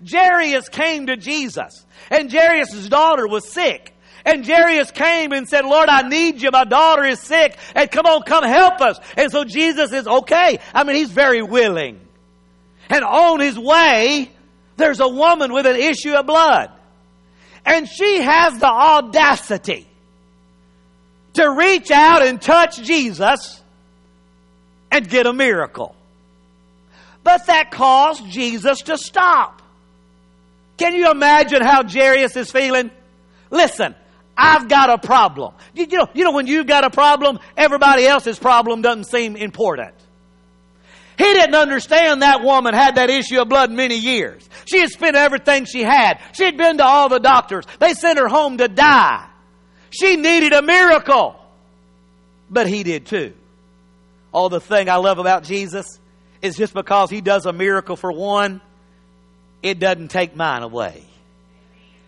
Jairus 0.10 0.70
came 0.70 1.08
to 1.08 1.18
Jesus, 1.18 1.86
and 2.10 2.32
Jairus' 2.32 2.88
daughter 2.88 3.28
was 3.28 3.52
sick. 3.52 3.94
And 4.26 4.46
Jairus 4.46 4.92
came 4.92 5.34
and 5.34 5.48
said, 5.48 5.66
Lord, 5.66 5.90
I 5.90 6.08
need 6.08 6.42
you. 6.42 6.50
My 6.52 6.64
daughter 6.64 7.04
is 7.04 7.20
sick. 7.20 7.58
And 7.76 7.92
come 7.92 8.06
on, 8.06 8.24
come 8.24 8.44
help 8.44 8.80
us. 8.80 8.98
And 9.18 9.32
so 9.32 9.44
Jesus 9.44 9.92
is 9.92 10.08
okay. 10.08 10.60
I 10.74 10.84
mean, 10.86 10.96
he's 10.96 11.12
very 11.12 11.42
willing. 11.42 12.00
And 12.90 13.04
on 13.04 13.42
his 13.42 13.60
way, 13.60 14.32
there's 14.78 15.02
a 15.02 15.08
woman 15.08 15.52
with 15.52 15.66
an 15.66 15.76
issue 15.76 16.14
of 16.14 16.26
blood. 16.26 16.72
And 17.66 17.88
she 17.88 18.22
has 18.22 18.58
the 18.60 18.68
audacity 18.68 19.88
to 21.34 21.50
reach 21.52 21.92
out 21.92 22.22
and 22.22 22.42
touch 22.42 22.82
Jesus 22.82 23.62
and 24.92 25.10
get 25.10 25.26
a 25.26 25.34
miracle. 25.34 25.96
But 27.24 27.48
that 27.48 27.72
caused 27.72 28.30
Jesus 28.30 28.82
to 28.84 28.98
stop. 28.98 29.62
Can 30.78 30.94
you 30.94 31.10
imagine 31.10 31.62
how 31.62 31.84
Jairus 31.88 32.36
is 32.36 32.52
feeling? 32.52 32.92
Listen, 33.50 33.96
I've 34.36 34.68
got 34.68 34.90
a 34.90 34.98
problem. 34.98 35.54
You 35.74 35.88
know, 35.88 36.08
you 36.14 36.24
know, 36.24 36.32
when 36.32 36.48
you've 36.48 36.68
got 36.68 36.84
a 36.84 36.90
problem, 36.90 37.40
everybody 37.56 38.06
else's 38.06 38.40
problem 38.40 38.82
doesn't 38.82 39.06
seem 39.06 39.36
important. 39.36 39.94
He 41.18 41.26
didn't 41.26 41.56
understand 41.56 42.24
that 42.24 42.42
woman 42.42 42.74
had 42.74 42.96
that 42.96 43.10
issue 43.10 43.40
of 43.40 43.48
blood 43.48 43.72
many 43.72 43.98
years. 43.98 44.48
She 44.66 44.80
had 44.80 44.90
spent 44.90 45.16
everything 45.16 45.66
she 45.66 45.82
had. 45.84 46.20
She 46.34 46.44
had 46.44 46.58
been 46.58 46.78
to 46.78 46.84
all 46.84 47.10
the 47.10 47.20
doctors. 47.20 47.66
They 47.80 47.94
sent 47.94 48.18
her 48.18 48.28
home 48.28 48.58
to 48.58 48.68
die. 48.68 49.28
She 49.92 50.16
needed 50.16 50.54
a 50.54 50.64
miracle. 50.64 51.40
But 52.50 52.68
he 52.68 52.84
did 52.84 53.06
too. 53.06 53.34
Oh, 54.34 54.50
the 54.50 54.60
thing 54.60 54.90
I 54.90 54.96
love 54.96 55.20
about 55.20 55.44
Jesus 55.44 55.86
is 56.42 56.56
just 56.58 56.74
because 56.74 57.12
he 57.12 57.22
does 57.22 57.46
a 57.46 57.54
miracle 57.54 57.96
for 57.96 58.12
one, 58.12 58.60
it 59.62 59.80
doesn't 59.80 60.10
take 60.10 60.36
mine 60.36 60.64
away. 60.64 61.04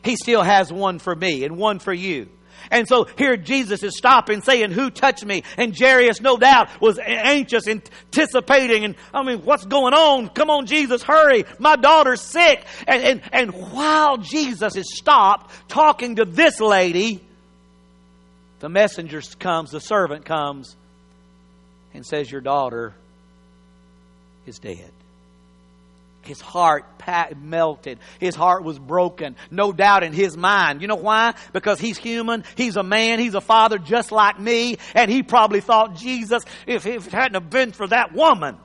He 0.05 0.15
still 0.15 0.43
has 0.43 0.71
one 0.71 0.99
for 0.99 1.15
me 1.15 1.43
and 1.43 1.57
one 1.57 1.79
for 1.79 1.93
you. 1.93 2.29
And 2.71 2.87
so 2.87 3.07
here 3.17 3.37
Jesus 3.37 3.83
is 3.83 3.97
stopping 3.97 4.41
saying, 4.41 4.71
who 4.71 4.89
touched 4.89 5.25
me? 5.25 5.43
And 5.57 5.77
Jairus, 5.77 6.21
no 6.21 6.37
doubt, 6.37 6.81
was 6.81 6.99
anxious, 6.99 7.67
anticipating, 7.67 8.85
and 8.85 8.95
I 9.13 9.23
mean, 9.23 9.39
what's 9.39 9.65
going 9.65 9.93
on? 9.93 10.29
Come 10.29 10.49
on, 10.49 10.65
Jesus, 10.65 11.03
hurry. 11.03 11.45
My 11.59 11.75
daughter's 11.75 12.21
sick. 12.21 12.65
And, 12.87 13.03
and, 13.03 13.21
and 13.31 13.71
while 13.71 14.17
Jesus 14.17 14.75
is 14.75 14.95
stopped 14.95 15.51
talking 15.67 16.15
to 16.15 16.25
this 16.25 16.59
lady, 16.59 17.21
the 18.59 18.69
messenger 18.69 19.21
comes, 19.39 19.71
the 19.71 19.81
servant 19.81 20.25
comes, 20.25 20.75
and 21.93 22.05
says, 22.05 22.31
Your 22.31 22.41
daughter 22.41 22.93
is 24.45 24.59
dead. 24.59 24.91
His 26.27 26.41
heart 26.41 26.85
melted. 27.37 27.99
His 28.19 28.35
heart 28.35 28.63
was 28.63 28.79
broken. 28.79 29.35
No 29.51 29.71
doubt 29.71 30.03
in 30.03 30.13
his 30.13 30.35
mind. 30.35 30.81
You 30.81 30.87
know 30.87 30.95
why? 30.95 31.35
Because 31.53 31.79
he's 31.79 31.97
human. 31.97 32.43
He's 32.55 32.75
a 32.75 32.83
man. 32.83 33.19
He's 33.19 33.35
a 33.35 33.41
father 33.41 33.77
just 33.77 34.11
like 34.11 34.39
me. 34.39 34.77
And 34.93 35.11
he 35.11 35.23
probably 35.23 35.61
thought, 35.61 35.95
Jesus, 35.95 36.43
if, 36.65 36.85
it 36.85 37.03
hadn't 37.03 37.35
have 37.35 37.49
been 37.49 37.71
for 37.71 37.87
that 37.87 38.13
woman, 38.13 38.57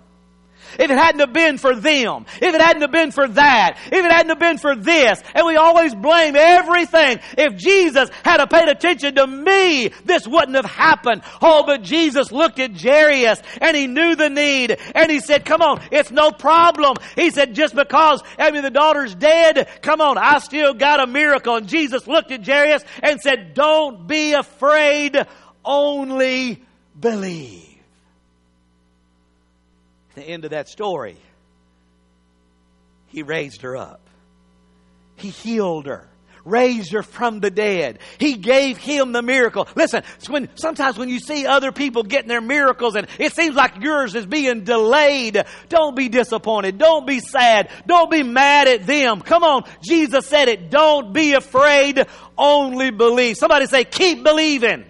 if 0.78 0.90
it 0.90 0.98
hadn't 0.98 1.20
have 1.20 1.32
been 1.32 1.58
for 1.58 1.74
them, 1.74 2.26
if 2.40 2.54
it 2.54 2.60
hadn't 2.60 2.82
have 2.82 2.92
been 2.92 3.10
for 3.10 3.28
that, 3.28 3.78
if 3.86 4.04
it 4.04 4.10
hadn't 4.10 4.30
have 4.30 4.38
been 4.38 4.58
for 4.58 4.74
this, 4.74 5.22
and 5.34 5.46
we 5.46 5.56
always 5.56 5.94
blame 5.94 6.36
everything. 6.36 7.20
If 7.36 7.56
Jesus 7.56 8.10
had 8.24 8.44
paid 8.46 8.68
attention 8.68 9.14
to 9.16 9.26
me, 9.26 9.88
this 10.04 10.26
wouldn't 10.26 10.56
have 10.56 10.64
happened. 10.64 11.22
Oh, 11.40 11.64
but 11.64 11.82
Jesus 11.82 12.32
looked 12.32 12.58
at 12.58 12.72
Jairus 12.72 13.40
and 13.60 13.76
he 13.76 13.86
knew 13.86 14.16
the 14.16 14.30
need 14.30 14.78
and 14.94 15.10
he 15.10 15.20
said, 15.20 15.44
come 15.44 15.62
on, 15.62 15.80
it's 15.90 16.10
no 16.10 16.30
problem. 16.30 16.96
He 17.16 17.30
said, 17.30 17.54
just 17.54 17.74
because, 17.74 18.22
I 18.38 18.50
mean, 18.50 18.62
the 18.62 18.70
daughter's 18.70 19.14
dead, 19.14 19.68
come 19.82 20.00
on, 20.00 20.18
I 20.18 20.38
still 20.38 20.74
got 20.74 21.00
a 21.00 21.06
miracle. 21.06 21.56
And 21.56 21.68
Jesus 21.68 22.06
looked 22.06 22.30
at 22.30 22.46
Jairus 22.46 22.84
and 23.02 23.20
said, 23.20 23.54
don't 23.54 24.06
be 24.06 24.32
afraid, 24.32 25.26
only 25.64 26.62
believe 26.98 27.69
the 30.14 30.23
end 30.23 30.45
of 30.45 30.50
that 30.50 30.69
story, 30.69 31.17
he 33.09 33.23
raised 33.23 33.62
her 33.62 33.76
up. 33.76 34.00
He 35.17 35.29
healed 35.29 35.87
her, 35.87 36.09
raised 36.45 36.93
her 36.93 37.02
from 37.02 37.40
the 37.40 37.50
dead. 37.50 37.99
He 38.19 38.35
gave 38.37 38.79
him 38.79 39.12
the 39.12 39.21
miracle. 39.21 39.69
Listen, 39.75 40.02
when, 40.29 40.49
sometimes 40.55 40.97
when 40.97 41.09
you 41.09 41.19
see 41.19 41.47
other 41.47 41.73
people 41.73 42.02
getting 42.02 42.29
their 42.29 42.40
miracles 42.40 42.95
and 42.95 43.07
it 43.19 43.35
seems 43.35 43.55
like 43.55 43.83
yours 43.83 44.14
is 44.14 44.25
being 44.26 44.64
delayed, 44.64 45.45
don't 45.69 45.95
be 45.95 46.09
disappointed. 46.09 46.79
Don't 46.79 47.07
be 47.07 47.21
sad. 47.21 47.71
Don't 47.87 48.11
be 48.11 48.23
mad 48.23 48.69
at 48.69 48.87
them. 48.87 49.21
Come 49.21 49.43
on. 49.43 49.64
Jesus 49.83 50.26
said 50.26 50.49
it. 50.49 50.71
Don't 50.71 51.12
be 51.12 51.35
afraid. 51.35 52.07
Only 52.38 52.90
believe. 52.90 53.37
Somebody 53.37 53.67
say, 53.67 53.85
keep 53.85 54.23
believing. 54.23 54.87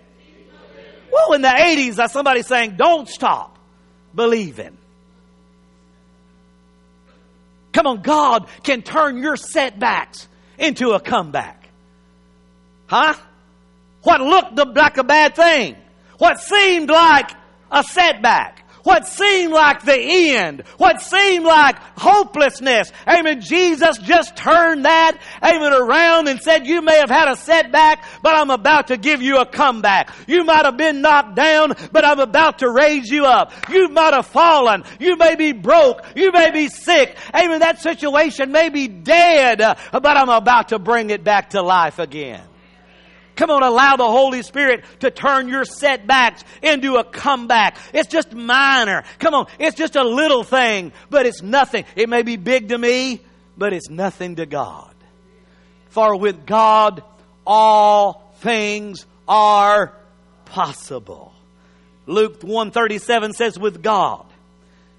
Well, 1.13 1.33
in 1.33 1.43
the 1.43 1.49
80s, 1.49 1.99
uh, 1.99 2.07
somebody 2.07 2.43
saying, 2.43 2.77
don't 2.77 3.09
stop 3.09 3.59
believing. 4.15 4.77
Come 7.81 7.87
on, 7.87 8.03
God 8.03 8.47
can 8.63 8.83
turn 8.83 9.23
your 9.23 9.37
setbacks 9.39 10.29
into 10.59 10.91
a 10.91 11.01
comeback. 11.01 11.67
Huh? 12.89 13.15
What 14.03 14.21
looked 14.21 14.77
like 14.77 14.99
a 14.99 15.03
bad 15.03 15.35
thing, 15.35 15.77
what 16.19 16.41
seemed 16.41 16.91
like 16.91 17.31
a 17.71 17.83
setback, 17.83 18.60
what 18.83 19.07
seemed 19.07 19.53
like 19.53 19.83
the 19.85 19.99
end, 19.99 20.65
what 20.77 21.01
seemed 21.01 21.45
like 21.45 21.77
hopelessness. 21.97 22.93
Amen. 23.07 23.41
Jesus 23.41 23.99
just 23.99 24.37
turned 24.37 24.85
that, 24.85 25.19
amen, 25.43 25.73
around 25.73 26.29
and 26.29 26.41
said, 26.41 26.67
you 26.67 26.83
may 26.83 26.99
have 26.99 27.11
had 27.11 27.29
a 27.29 27.37
setback, 27.37 28.05
but 28.23 28.35
I'm 28.35 28.51
about 28.51 28.89
to 28.89 28.97
give 28.97 29.23
you 29.23 29.39
a 29.39 29.47
comeback. 29.47 30.11
You 30.27 30.45
might 30.45 30.65
have 30.65 30.77
been 30.77 31.03
knocked 31.03 31.35
down, 31.35 31.75
but 31.93 32.05
I'm 32.05 32.21
about 32.21 32.61
to 32.61 32.71
raise 32.71 33.09
you 33.11 33.27
up. 33.27 33.53
You 33.71 33.89
might 33.89 34.15
have 34.15 34.27
fallen. 34.27 34.85
You 34.99 35.17
may 35.17 35.37
be 35.37 35.53
broke. 35.53 36.05
You 36.15 36.33
may 36.33 36.51
be 36.51 36.69
sick. 36.69 37.17
Amen. 37.35 37.61
That 37.61 37.81
situation 37.81 38.53
may 38.53 38.69
be 38.69 38.89
dead, 38.89 39.59
but 39.59 40.17
I'm 40.17 40.29
about 40.29 40.69
to 40.69 40.79
bring 40.79 41.11
it 41.11 41.25
back 41.25 41.51
to 41.51 41.63
life 41.63 41.99
again. 41.99 42.43
Come 43.41 43.49
on, 43.49 43.63
allow 43.63 43.97
the 43.97 44.05
Holy 44.05 44.43
Spirit 44.43 44.85
to 44.99 45.11
turn 45.11 45.49
your 45.49 45.65
setbacks 45.65 46.45
into 46.63 46.97
a 46.97 47.05
comeback. 47.05 47.79
It's 47.95 48.07
just 48.07 48.35
minor. 48.35 49.03
Come 49.19 49.33
on, 49.33 49.47
it's 49.59 49.79
just 49.79 49.97
a 49.97 50.05
little 50.05 50.45
thing, 50.45 50.93
but 51.09 51.25
it's 51.25 51.41
nothing. 51.41 51.87
It 51.97 52.11
may 52.11 52.21
be 52.21 52.37
big 52.37 52.69
to 52.69 52.77
me, 52.77 53.23
but 53.57 53.73
it's 53.73 53.89
nothing 53.89 54.37
to 54.37 54.45
God. 54.45 54.95
For 55.89 56.19
with 56.19 56.45
God, 56.45 57.03
all 57.47 58.31
things 58.41 59.07
are 59.27 59.95
possible. 60.45 61.33
Luke 62.05 62.43
137 62.43 63.33
says, 63.33 63.59
with 63.59 63.83
God 63.83 64.27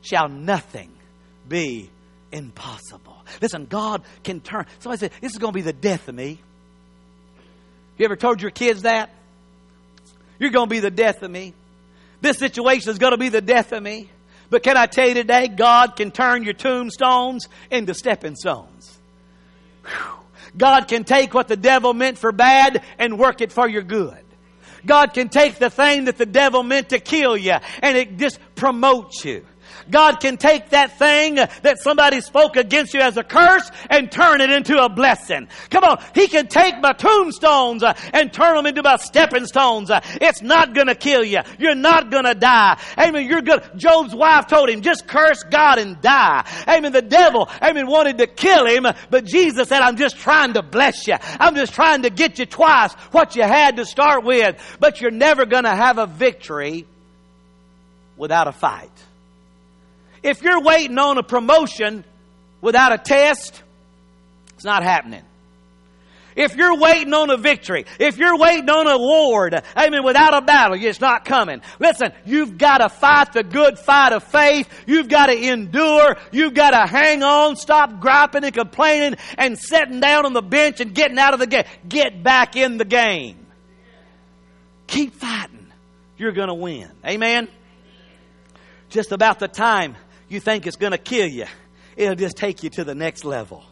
shall 0.01 0.29
nothing 0.29 0.89
be 1.47 1.91
impossible. 2.31 3.23
Listen, 3.39 3.67
God 3.67 4.01
can 4.23 4.39
turn. 4.39 4.65
Somebody 4.79 4.99
said, 4.99 5.11
this 5.21 5.31
is 5.31 5.37
going 5.37 5.53
to 5.53 5.55
be 5.55 5.61
the 5.61 5.73
death 5.73 6.07
of 6.07 6.15
me. 6.15 6.39
You 8.01 8.05
ever 8.05 8.15
told 8.15 8.41
your 8.41 8.49
kids 8.49 8.81
that? 8.81 9.11
You're 10.39 10.49
going 10.49 10.67
to 10.67 10.69
be 10.71 10.79
the 10.79 10.89
death 10.89 11.21
of 11.21 11.29
me. 11.29 11.53
This 12.19 12.39
situation 12.39 12.89
is 12.89 12.97
going 12.97 13.11
to 13.11 13.17
be 13.17 13.29
the 13.29 13.41
death 13.41 13.73
of 13.73 13.83
me. 13.83 14.09
But 14.49 14.63
can 14.63 14.75
I 14.75 14.87
tell 14.87 15.07
you 15.07 15.13
today, 15.13 15.47
God 15.47 15.95
can 15.95 16.09
turn 16.09 16.43
your 16.43 16.55
tombstones 16.55 17.47
into 17.69 17.93
stepping 17.93 18.35
stones. 18.35 18.97
Whew. 19.85 20.13
God 20.57 20.87
can 20.87 21.03
take 21.03 21.35
what 21.35 21.47
the 21.47 21.55
devil 21.55 21.93
meant 21.93 22.17
for 22.17 22.31
bad 22.31 22.83
and 22.97 23.19
work 23.19 23.39
it 23.39 23.51
for 23.51 23.69
your 23.69 23.83
good. 23.83 24.17
God 24.83 25.13
can 25.13 25.29
take 25.29 25.59
the 25.59 25.69
thing 25.69 26.05
that 26.05 26.17
the 26.17 26.25
devil 26.25 26.63
meant 26.63 26.89
to 26.89 26.99
kill 26.99 27.37
you 27.37 27.57
and 27.83 27.95
it 27.95 28.17
just 28.17 28.39
promotes 28.55 29.23
you. 29.23 29.45
God 29.89 30.19
can 30.19 30.37
take 30.37 30.69
that 30.69 30.97
thing 30.97 31.35
that 31.35 31.79
somebody 31.79 32.21
spoke 32.21 32.55
against 32.55 32.93
you 32.93 33.01
as 33.01 33.17
a 33.17 33.23
curse 33.23 33.69
and 33.89 34.11
turn 34.11 34.41
it 34.41 34.49
into 34.49 34.83
a 34.83 34.89
blessing. 34.89 35.47
Come 35.69 35.83
on. 35.83 36.03
He 36.13 36.27
can 36.27 36.47
take 36.47 36.79
my 36.79 36.93
tombstones 36.93 37.83
uh, 37.83 37.93
and 38.13 38.31
turn 38.31 38.55
them 38.55 38.65
into 38.65 38.83
my 38.83 38.97
stepping 38.97 39.45
stones. 39.45 39.89
Uh, 39.89 40.01
it's 40.21 40.41
not 40.41 40.73
gonna 40.73 40.95
kill 40.95 41.23
you. 41.23 41.39
You're 41.59 41.75
not 41.75 42.11
gonna 42.11 42.35
die. 42.35 42.79
Amen. 42.97 43.27
You're 43.27 43.41
good. 43.41 43.63
Job's 43.75 44.13
wife 44.13 44.47
told 44.47 44.69
him, 44.69 44.81
just 44.81 45.07
curse 45.07 45.43
God 45.43 45.79
and 45.79 46.01
die. 46.01 46.45
Amen. 46.67 46.91
The 46.91 47.01
devil, 47.01 47.49
amen, 47.61 47.87
wanted 47.87 48.17
to 48.19 48.27
kill 48.27 48.65
him, 48.65 48.85
but 49.09 49.25
Jesus 49.25 49.69
said, 49.69 49.81
I'm 49.81 49.97
just 49.97 50.17
trying 50.17 50.53
to 50.53 50.61
bless 50.61 51.07
you. 51.07 51.15
I'm 51.39 51.55
just 51.55 51.73
trying 51.73 52.03
to 52.03 52.09
get 52.09 52.39
you 52.39 52.45
twice 52.45 52.93
what 53.11 53.35
you 53.35 53.43
had 53.43 53.77
to 53.77 53.85
start 53.85 54.23
with. 54.23 54.57
But 54.79 55.01
you're 55.01 55.11
never 55.11 55.45
gonna 55.45 55.75
have 55.75 55.97
a 55.97 56.05
victory 56.07 56.85
without 58.17 58.47
a 58.47 58.51
fight. 58.51 58.91
If 60.23 60.41
you're 60.41 60.61
waiting 60.61 60.97
on 60.97 61.17
a 61.17 61.23
promotion 61.23 62.03
without 62.61 62.93
a 62.93 62.97
test, 62.97 63.61
it's 64.53 64.65
not 64.65 64.83
happening. 64.83 65.23
If 66.35 66.55
you're 66.55 66.77
waiting 66.77 67.13
on 67.13 67.29
a 67.29 67.37
victory, 67.37 67.85
if 67.99 68.17
you're 68.17 68.37
waiting 68.37 68.69
on 68.69 68.87
a 68.87 68.91
award, 68.91 69.61
amen, 69.77 70.03
without 70.03 70.33
a 70.33 70.41
battle, 70.41 70.77
it's 70.81 71.01
not 71.01 71.25
coming. 71.25 71.61
Listen, 71.79 72.13
you've 72.25 72.57
got 72.57 72.77
to 72.77 72.89
fight 72.89 73.33
the 73.33 73.43
good 73.43 73.77
fight 73.77 74.13
of 74.13 74.23
faith. 74.23 74.69
You've 74.87 75.09
got 75.09 75.25
to 75.25 75.35
endure. 75.35 76.15
You've 76.31 76.53
got 76.53 76.71
to 76.71 76.87
hang 76.89 77.21
on, 77.23 77.57
stop 77.57 77.99
griping 77.99 78.43
and 78.43 78.53
complaining 78.53 79.19
and 79.37 79.57
sitting 79.59 79.99
down 79.99 80.25
on 80.25 80.33
the 80.33 80.41
bench 80.41 80.79
and 80.79 80.93
getting 80.93 81.19
out 81.19 81.33
of 81.33 81.39
the 81.39 81.47
game. 81.47 81.65
Get 81.87 82.23
back 82.23 82.55
in 82.55 82.77
the 82.77 82.85
game. 82.85 83.45
Keep 84.87 85.15
fighting. 85.15 85.67
You're 86.17 86.31
going 86.33 86.49
to 86.49 86.53
win. 86.53 86.89
Amen? 87.05 87.49
Just 88.89 89.11
about 89.11 89.39
the 89.39 89.47
time 89.47 89.95
you 90.31 90.39
think 90.39 90.67
it's 90.67 90.77
going 90.77 90.91
to 90.91 90.97
kill 90.97 91.27
you, 91.27 91.45
it'll 91.95 92.15
just 92.15 92.37
take 92.37 92.63
you 92.63 92.69
to 92.71 92.83
the 92.83 92.95
next 92.95 93.25
level. 93.25 93.63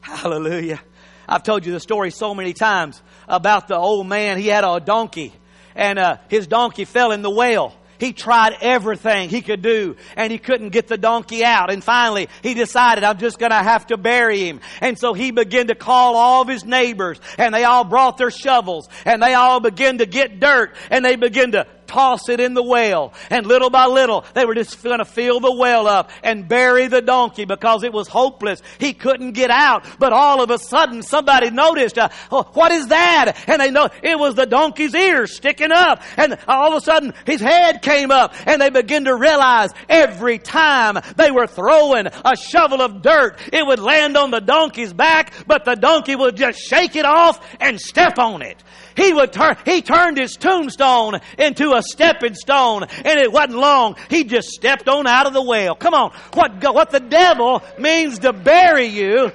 Hallelujah. 0.00 0.80
I've 1.28 1.42
told 1.42 1.66
you 1.66 1.72
the 1.72 1.80
story 1.80 2.10
so 2.10 2.34
many 2.34 2.52
times 2.52 3.02
about 3.28 3.66
the 3.68 3.76
old 3.76 4.06
man. 4.06 4.38
He 4.38 4.46
had 4.46 4.64
a 4.64 4.78
donkey, 4.78 5.32
and 5.74 5.98
uh, 5.98 6.18
his 6.28 6.46
donkey 6.46 6.84
fell 6.84 7.10
in 7.12 7.22
the 7.22 7.30
well. 7.30 7.74
He 7.98 8.12
tried 8.12 8.56
everything 8.60 9.28
he 9.28 9.40
could 9.42 9.62
do 9.62 9.96
and 10.16 10.30
he 10.30 10.38
couldn't 10.38 10.70
get 10.70 10.86
the 10.86 10.98
donkey 10.98 11.44
out. 11.44 11.70
And 11.70 11.82
finally, 11.82 12.28
he 12.42 12.54
decided, 12.54 13.04
I'm 13.04 13.18
just 13.18 13.38
gonna 13.38 13.62
have 13.62 13.86
to 13.86 13.96
bury 13.96 14.40
him. 14.40 14.60
And 14.80 14.98
so 14.98 15.14
he 15.14 15.30
began 15.30 15.68
to 15.68 15.74
call 15.74 16.16
all 16.16 16.42
of 16.42 16.48
his 16.48 16.64
neighbors 16.64 17.18
and 17.38 17.54
they 17.54 17.64
all 17.64 17.84
brought 17.84 18.18
their 18.18 18.30
shovels 18.30 18.88
and 19.04 19.22
they 19.22 19.34
all 19.34 19.60
began 19.60 19.98
to 19.98 20.06
get 20.06 20.40
dirt 20.40 20.74
and 20.90 21.04
they 21.04 21.16
began 21.16 21.52
to 21.52 21.66
toss 21.86 22.28
it 22.28 22.40
in 22.40 22.54
the 22.54 22.62
well. 22.62 23.12
And 23.30 23.46
little 23.46 23.70
by 23.70 23.86
little, 23.86 24.24
they 24.34 24.44
were 24.44 24.54
just 24.54 24.82
going 24.82 24.98
to 24.98 25.04
fill 25.04 25.40
the 25.40 25.52
well 25.52 25.86
up 25.86 26.10
and 26.22 26.48
bury 26.48 26.88
the 26.88 27.02
donkey 27.02 27.44
because 27.44 27.82
it 27.82 27.92
was 27.92 28.08
hopeless. 28.08 28.62
He 28.78 28.92
couldn't 28.92 29.32
get 29.32 29.50
out. 29.50 29.86
But 29.98 30.12
all 30.12 30.42
of 30.42 30.50
a 30.50 30.58
sudden, 30.58 31.02
somebody 31.02 31.50
noticed, 31.50 31.98
uh, 31.98 32.08
oh, 32.30 32.44
what 32.54 32.72
is 32.72 32.88
that? 32.88 33.36
And 33.46 33.60
they 33.60 33.70
know 33.70 33.88
it 34.02 34.18
was 34.18 34.34
the 34.34 34.46
donkey's 34.46 34.94
ears 34.94 35.36
sticking 35.36 35.72
up. 35.72 36.02
And 36.16 36.38
all 36.46 36.72
of 36.72 36.82
a 36.82 36.84
sudden, 36.84 37.14
his 37.24 37.40
head 37.40 37.82
came 37.82 38.10
up 38.10 38.34
and 38.46 38.60
they 38.60 38.70
began 38.70 39.04
to 39.04 39.14
realize 39.14 39.70
every 39.88 40.38
time 40.38 40.98
they 41.16 41.30
were 41.30 41.46
throwing 41.46 42.06
a 42.06 42.36
shovel 42.36 42.80
of 42.82 43.02
dirt, 43.02 43.38
it 43.52 43.66
would 43.66 43.78
land 43.78 44.16
on 44.16 44.30
the 44.30 44.40
donkey's 44.40 44.92
back, 44.92 45.32
but 45.46 45.64
the 45.64 45.74
donkey 45.74 46.16
would 46.16 46.36
just 46.36 46.58
shake 46.58 46.96
it 46.96 47.04
off 47.04 47.40
and 47.60 47.80
step 47.80 48.18
on 48.18 48.42
it. 48.42 48.62
He 48.96 49.12
would 49.12 49.32
turn, 49.32 49.56
he 49.64 49.82
turned 49.82 50.16
his 50.16 50.36
tombstone 50.36 51.20
into 51.38 51.74
a 51.74 51.82
stepping 51.82 52.34
stone 52.34 52.84
and 52.84 53.20
it 53.20 53.30
wasn't 53.30 53.58
long. 53.58 53.96
He 54.08 54.24
just 54.24 54.48
stepped 54.48 54.88
on 54.88 55.06
out 55.06 55.26
of 55.26 55.34
the 55.34 55.42
well. 55.42 55.74
Come 55.74 55.94
on. 55.94 56.12
What, 56.32 56.62
what 56.74 56.90
the 56.90 57.00
devil 57.00 57.62
means 57.78 58.20
to 58.20 58.32
bury 58.32 58.86
you, 58.86 59.32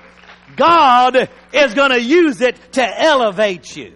God 0.55 1.29
is 1.53 1.73
going 1.73 1.91
to 1.91 2.01
use 2.01 2.41
it 2.41 2.57
to 2.73 3.01
elevate 3.01 3.75
you. 3.75 3.93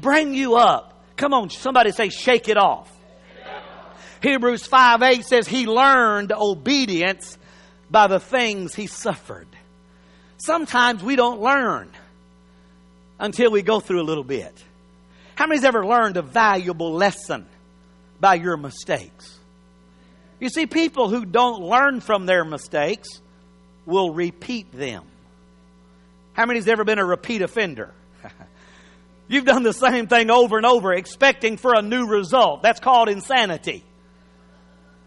Bring 0.00 0.34
you 0.34 0.56
up. 0.56 0.90
Come 1.16 1.32
on, 1.32 1.50
somebody 1.50 1.92
say, 1.92 2.08
shake 2.08 2.48
it 2.48 2.56
off. 2.56 2.90
Hebrews 4.22 4.66
5 4.66 5.02
8 5.02 5.24
says, 5.24 5.46
He 5.46 5.66
learned 5.66 6.32
obedience 6.32 7.38
by 7.90 8.06
the 8.06 8.18
things 8.18 8.74
He 8.74 8.86
suffered. 8.86 9.46
Sometimes 10.38 11.02
we 11.02 11.14
don't 11.14 11.40
learn 11.40 11.90
until 13.20 13.50
we 13.50 13.62
go 13.62 13.80
through 13.80 14.00
a 14.00 14.04
little 14.04 14.24
bit. 14.24 14.63
How 15.34 15.46
many's 15.46 15.64
ever 15.64 15.84
learned 15.84 16.16
a 16.16 16.22
valuable 16.22 16.92
lesson 16.92 17.46
by 18.20 18.34
your 18.34 18.56
mistakes? 18.56 19.38
You 20.40 20.48
see, 20.48 20.66
people 20.66 21.08
who 21.08 21.24
don't 21.24 21.62
learn 21.62 22.00
from 22.00 22.26
their 22.26 22.44
mistakes 22.44 23.08
will 23.86 24.12
repeat 24.12 24.72
them. 24.72 25.04
How 26.34 26.46
many's 26.46 26.68
ever 26.68 26.84
been 26.84 26.98
a 26.98 27.04
repeat 27.04 27.42
offender? 27.42 27.92
You've 29.28 29.44
done 29.44 29.62
the 29.62 29.72
same 29.72 30.06
thing 30.06 30.30
over 30.30 30.56
and 30.56 30.66
over, 30.66 30.92
expecting 30.92 31.56
for 31.56 31.74
a 31.74 31.82
new 31.82 32.06
result. 32.06 32.62
That's 32.62 32.80
called 32.80 33.08
insanity. 33.08 33.84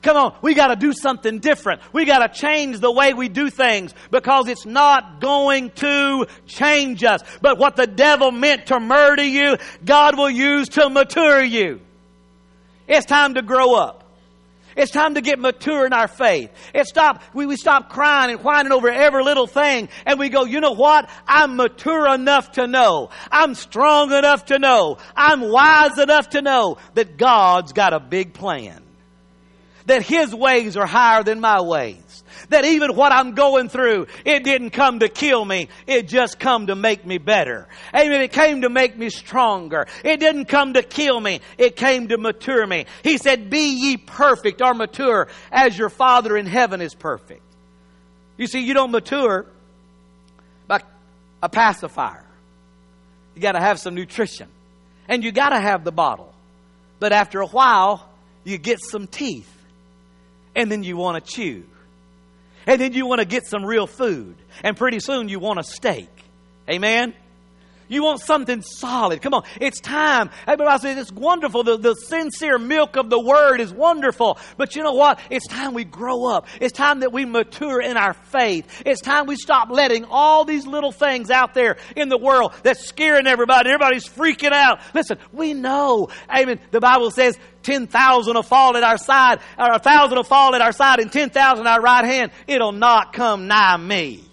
Come 0.08 0.16
on, 0.16 0.36
we 0.42 0.54
got 0.54 0.68
to 0.68 0.78
do 0.78 0.94
something 0.94 1.40
different. 1.40 1.82
We 1.92 2.06
got 2.06 2.20
to 2.20 2.30
change 2.30 2.80
the 2.80 2.90
way 2.90 3.14
we 3.14 3.28
do 3.28 3.50
things 3.50 3.94
because 4.10 4.48
it's 4.48 4.66
not 4.66 5.20
going 5.20 5.70
to 5.72 6.28
change 6.46 7.04
us. 7.04 7.20
But 7.42 7.58
what 7.58 7.76
the 7.76 7.88
devil 7.88 8.32
meant 8.32 8.68
to 8.68 8.80
murder 8.80 9.26
you, 9.26 9.58
God 9.84 10.18
will 10.18 10.30
use 10.30 10.70
to 10.70 10.90
mature 10.90 11.44
you. 11.44 11.82
It's 12.88 13.06
time 13.06 13.34
to 13.34 13.42
grow 13.42 13.76
up. 13.76 14.06
It's 14.78 14.94
time 14.94 15.16
to 15.16 15.22
get 15.22 15.40
mature 15.40 15.86
in 15.86 15.92
our 15.92 16.08
faith. 16.08 16.52
It's 16.74 16.88
stop, 16.88 17.22
we, 17.34 17.46
we 17.46 17.58
stop 17.58 17.90
crying 17.90 18.32
and 18.32 18.42
whining 18.42 18.72
over 18.72 18.88
every 18.88 19.26
little 19.26 19.46
thing 19.46 19.90
and 20.06 20.18
we 20.18 20.30
go, 20.30 20.46
you 20.46 20.62
know 20.62 20.72
what? 20.72 21.10
I'm 21.28 21.58
mature 21.58 22.08
enough 22.08 22.54
to 22.54 22.66
know. 22.66 23.10
I'm 23.30 23.56
strong 23.56 24.14
enough 24.14 24.46
to 24.46 24.58
know. 24.58 25.00
I'm 25.18 25.42
wise 25.42 25.98
enough 25.98 26.30
to 26.30 26.42
know 26.42 26.78
that 26.94 27.18
God's 27.18 27.74
got 27.74 27.92
a 27.92 28.00
big 28.00 28.34
plan 28.34 28.87
that 29.88 30.04
His 30.04 30.36
ways 30.36 30.78
are 30.78 30.86
higher 30.86 31.24
than 31.24 31.40
my 31.40 31.62
ways. 31.62 32.24
That 32.50 32.66
even 32.66 32.96
what 32.96 33.12
I'm 33.12 33.34
going 33.34 33.68
through, 33.68 34.08
it 34.24 34.44
didn't 34.44 34.70
come 34.70 35.00
to 35.00 35.10
kill 35.10 35.44
me. 35.44 35.70
It 35.86 36.08
just 36.08 36.40
come 36.40 36.68
to 36.68 36.76
make 36.76 37.06
me 37.06 37.18
better. 37.18 37.68
Amen. 37.94 38.22
It 38.22 38.32
came 38.32 38.62
to 38.62 38.70
make 38.70 38.98
me 38.98 39.10
stronger. 39.10 39.88
It 40.04 40.20
didn't 40.20 40.46
come 40.46 40.74
to 40.74 40.84
kill 40.84 41.20
me. 41.20 41.42
It 41.58 41.76
came 41.76 42.10
to 42.10 42.18
mature 42.18 42.66
me. 42.66 42.86
He 43.04 43.18
said, 43.18 43.50
be 43.50 43.74
ye 43.76 43.98
perfect 43.98 44.62
or 44.62 44.74
mature 44.74 45.28
as 45.52 45.78
your 45.78 45.90
Father 45.90 46.38
in 46.38 46.46
heaven 46.46 46.80
is 46.80 46.94
perfect. 46.94 47.42
You 48.38 48.48
see, 48.48 48.60
you 48.60 48.74
don't 48.74 48.92
mature 48.92 49.46
by 50.68 50.82
a 51.42 51.50
pacifier. 51.50 52.24
You 53.36 53.42
gotta 53.42 53.60
have 53.60 53.80
some 53.80 53.96
nutrition. 53.96 54.48
And 55.10 55.24
you 55.24 55.32
gotta 55.32 55.60
have 55.60 55.84
the 55.84 55.92
bottle. 55.92 56.34
But 57.00 57.14
after 57.14 57.42
a 57.42 57.48
while, 57.48 58.08
you 58.44 58.58
get 58.58 58.80
some 58.82 59.08
teeth 59.08 59.52
and 60.58 60.72
then 60.72 60.84
you 60.84 60.98
want 60.98 61.24
to 61.24 61.32
chew. 61.32 61.64
And 62.66 62.82
then 62.82 62.92
you 62.92 63.06
want 63.06 63.20
to 63.20 63.26
get 63.26 63.46
some 63.46 63.64
real 63.64 63.88
food. 63.88 64.36
And 64.64 64.76
pretty 64.76 65.00
soon 65.00 65.30
you 65.30 65.40
want 65.40 65.60
a 65.60 65.64
steak. 65.64 66.10
Amen? 66.70 67.14
You 67.88 68.04
want 68.04 68.22
something 68.22 68.62
solid. 68.62 69.22
Come 69.22 69.34
on. 69.34 69.44
It's 69.62 69.80
time. 69.80 70.30
Everybody 70.46 70.80
says 70.82 70.98
it's 70.98 71.12
wonderful. 71.12 71.64
The, 71.64 71.78
the 71.78 71.94
sincere 71.94 72.58
milk 72.58 72.98
of 72.98 73.10
the 73.10 73.20
word 73.20 73.62
is 73.62 73.72
wonderful. 73.72 74.38
But 74.58 74.76
you 74.76 74.84
know 74.84 74.94
what? 74.94 75.20
It's 75.30 75.48
time 75.48 75.74
we 75.74 75.86
grow 75.86 76.26
up. 76.26 76.48
It's 76.60 76.74
time 76.74 77.00
that 77.02 77.14
we 77.14 77.26
mature 77.26 77.82
in 77.82 77.96
our 77.96 78.14
faith. 78.14 78.84
It's 78.86 79.02
time 79.02 79.26
we 79.26 79.36
stop 79.38 79.70
letting 79.70 80.06
all 80.06 80.44
these 80.44 80.68
little 80.68 80.92
things 80.92 81.30
out 81.30 81.54
there 81.54 81.78
in 81.96 82.10
the 82.10 82.18
world 82.18 82.54
that's 82.64 82.86
scaring 82.86 83.28
everybody. 83.28 83.70
Everybody's 83.70 84.08
freaking 84.08 84.52
out. 84.52 84.80
Listen, 84.94 85.18
we 85.32 85.54
know. 85.54 86.10
Amen. 86.30 86.60
The 86.72 86.82
Bible 86.82 87.12
says 87.12 87.38
10,000 87.64 88.34
will 88.34 88.44
fall 88.44 88.76
at 88.78 88.84
our 88.84 88.98
side, 88.98 89.40
or 89.58 89.74
a 89.74 89.80
thousand 89.80 90.18
will 90.18 90.24
fall 90.24 90.56
at 90.56 90.62
our 90.62 90.72
side 90.72 91.00
and 91.00 91.12
10,000 91.12 91.66
at 91.66 91.74
our 91.74 91.82
right 91.82 92.06
hand. 92.06 92.32
It'll 92.48 92.72
not 92.72 93.14
come 93.14 93.48
nigh 93.48 93.78
me. 93.78 94.27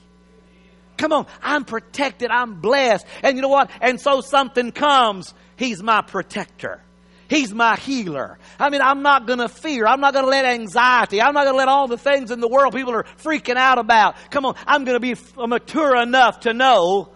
Come 0.96 1.12
on, 1.12 1.26
I'm 1.42 1.64
protected, 1.64 2.30
I'm 2.30 2.61
blessed. 2.61 3.07
And 3.22 3.37
you 3.37 3.42
know 3.42 3.48
what? 3.48 3.70
And 3.80 4.00
so 4.00 4.20
something 4.20 4.72
comes, 4.72 5.35
He's 5.57 5.83
my 5.83 6.02
protector. 6.02 6.80
He's 7.28 7.52
my 7.52 7.76
healer. 7.76 8.38
I 8.59 8.70
mean, 8.70 8.83
I'm 8.83 9.02
not 9.02 9.26
going 9.26 9.38
to 9.38 9.48
fear. 9.48 9.87
I'm 9.87 10.00
not 10.00 10.12
going 10.12 10.26
to 10.26 10.30
let 10.30 10.44
anxiety. 10.44 11.22
I'm 11.22 11.33
not 11.33 11.44
going 11.44 11.54
to 11.54 11.59
let 11.59 11.68
all 11.68 11.88
the 11.88 11.96
things 11.96 12.30
in 12.30 12.40
the 12.40 12.48
world 12.48 12.74
people 12.74 12.92
are 12.94 13.04
freaking 13.22 13.57
out 13.57 13.78
about. 13.78 14.16
Come 14.30 14.44
on, 14.44 14.57
I'm 14.66 14.85
going 14.85 15.00
to 15.00 15.00
be 15.00 15.20
mature 15.37 15.96
enough 15.96 16.40
to 16.40 16.52
know 16.52 17.09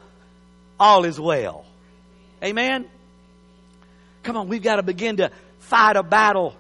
all 0.81 1.05
is 1.05 1.21
well. 1.21 1.65
Amen? 2.43 2.89
Come 4.23 4.37
on, 4.37 4.49
we've 4.49 4.63
got 4.63 4.77
to 4.77 4.83
begin 4.83 5.19
to 5.19 5.31
fight 5.61 5.97
a 5.97 6.03
battle 6.03 6.57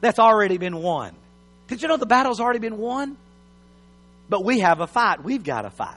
that's 0.00 0.18
already 0.18 0.58
been 0.58 0.76
won. 0.80 1.14
Did 1.66 1.82
you 1.82 1.88
know 1.88 1.96
the 1.96 2.06
battle's 2.06 2.40
already 2.40 2.60
been 2.60 2.78
won? 2.78 3.16
But 4.28 4.44
we 4.44 4.60
have 4.60 4.80
a 4.80 4.86
fight. 4.86 5.22
We've 5.22 5.42
got 5.42 5.62
to 5.62 5.70
fight. 5.70 5.96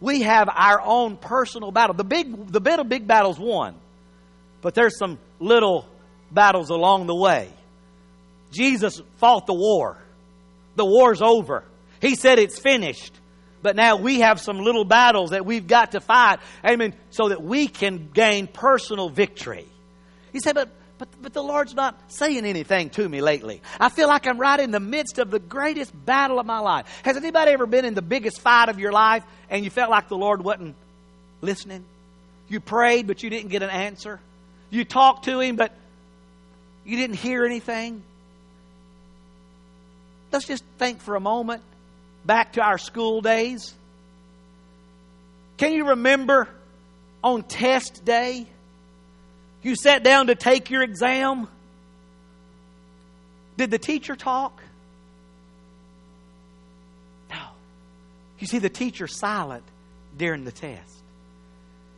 We 0.00 0.22
have 0.22 0.48
our 0.48 0.80
own 0.80 1.16
personal 1.16 1.72
battle. 1.72 1.94
The 1.94 2.04
big, 2.04 2.52
the 2.52 2.60
bit 2.60 2.78
of 2.78 2.88
big 2.88 3.06
battles 3.06 3.38
won. 3.38 3.74
But 4.60 4.74
there's 4.74 4.98
some 4.98 5.18
little 5.40 5.86
battles 6.30 6.70
along 6.70 7.06
the 7.06 7.14
way. 7.14 7.50
Jesus 8.52 9.00
fought 9.16 9.46
the 9.46 9.54
war. 9.54 9.98
The 10.76 10.84
war's 10.84 11.20
over. 11.20 11.64
He 12.00 12.14
said 12.14 12.38
it's 12.38 12.58
finished. 12.58 13.12
But 13.60 13.74
now 13.74 13.96
we 13.96 14.20
have 14.20 14.40
some 14.40 14.58
little 14.58 14.84
battles 14.84 15.30
that 15.30 15.44
we've 15.44 15.66
got 15.66 15.92
to 15.92 16.00
fight. 16.00 16.38
Amen. 16.64 16.94
So 17.10 17.30
that 17.30 17.42
we 17.42 17.66
can 17.66 18.10
gain 18.14 18.46
personal 18.46 19.08
victory. 19.08 19.66
He 20.32 20.40
said, 20.40 20.54
but, 20.54 20.68
but, 20.98 21.08
but 21.22 21.32
the 21.32 21.42
Lord's 21.42 21.74
not 21.74 21.96
saying 22.08 22.44
anything 22.44 22.90
to 22.90 23.08
me 23.08 23.20
lately. 23.20 23.62
I 23.78 23.88
feel 23.88 24.08
like 24.08 24.26
I'm 24.26 24.38
right 24.38 24.58
in 24.58 24.70
the 24.70 24.80
midst 24.80 25.18
of 25.18 25.30
the 25.30 25.38
greatest 25.38 25.92
battle 26.04 26.38
of 26.38 26.46
my 26.46 26.58
life. 26.58 26.86
Has 27.04 27.16
anybody 27.16 27.52
ever 27.52 27.66
been 27.66 27.84
in 27.84 27.94
the 27.94 28.02
biggest 28.02 28.40
fight 28.40 28.68
of 28.68 28.78
your 28.78 28.92
life 28.92 29.24
and 29.48 29.64
you 29.64 29.70
felt 29.70 29.90
like 29.90 30.08
the 30.08 30.16
Lord 30.16 30.42
wasn't 30.42 30.74
listening? 31.40 31.84
You 32.48 32.60
prayed, 32.60 33.06
but 33.06 33.22
you 33.22 33.30
didn't 33.30 33.50
get 33.50 33.62
an 33.62 33.70
answer. 33.70 34.20
You 34.70 34.84
talked 34.84 35.24
to 35.26 35.40
Him, 35.40 35.56
but 35.56 35.72
you 36.84 36.96
didn't 36.96 37.16
hear 37.16 37.44
anything. 37.44 38.02
Let's 40.32 40.46
just 40.46 40.64
think 40.78 41.00
for 41.00 41.14
a 41.14 41.20
moment 41.20 41.62
back 42.24 42.54
to 42.54 42.62
our 42.62 42.78
school 42.78 43.20
days. 43.20 43.74
Can 45.56 45.72
you 45.72 45.88
remember 45.88 46.48
on 47.22 47.42
test 47.42 48.04
day? 48.04 48.46
You 49.68 49.76
sat 49.76 50.02
down 50.02 50.28
to 50.28 50.34
take 50.34 50.70
your 50.70 50.82
exam. 50.82 51.46
Did 53.58 53.70
the 53.70 53.78
teacher 53.78 54.16
talk? 54.16 54.62
No. 57.28 57.36
You 58.38 58.46
see, 58.46 58.60
the 58.60 58.70
teacher's 58.70 59.14
silent 59.14 59.64
during 60.16 60.44
the 60.46 60.52
test. 60.52 60.94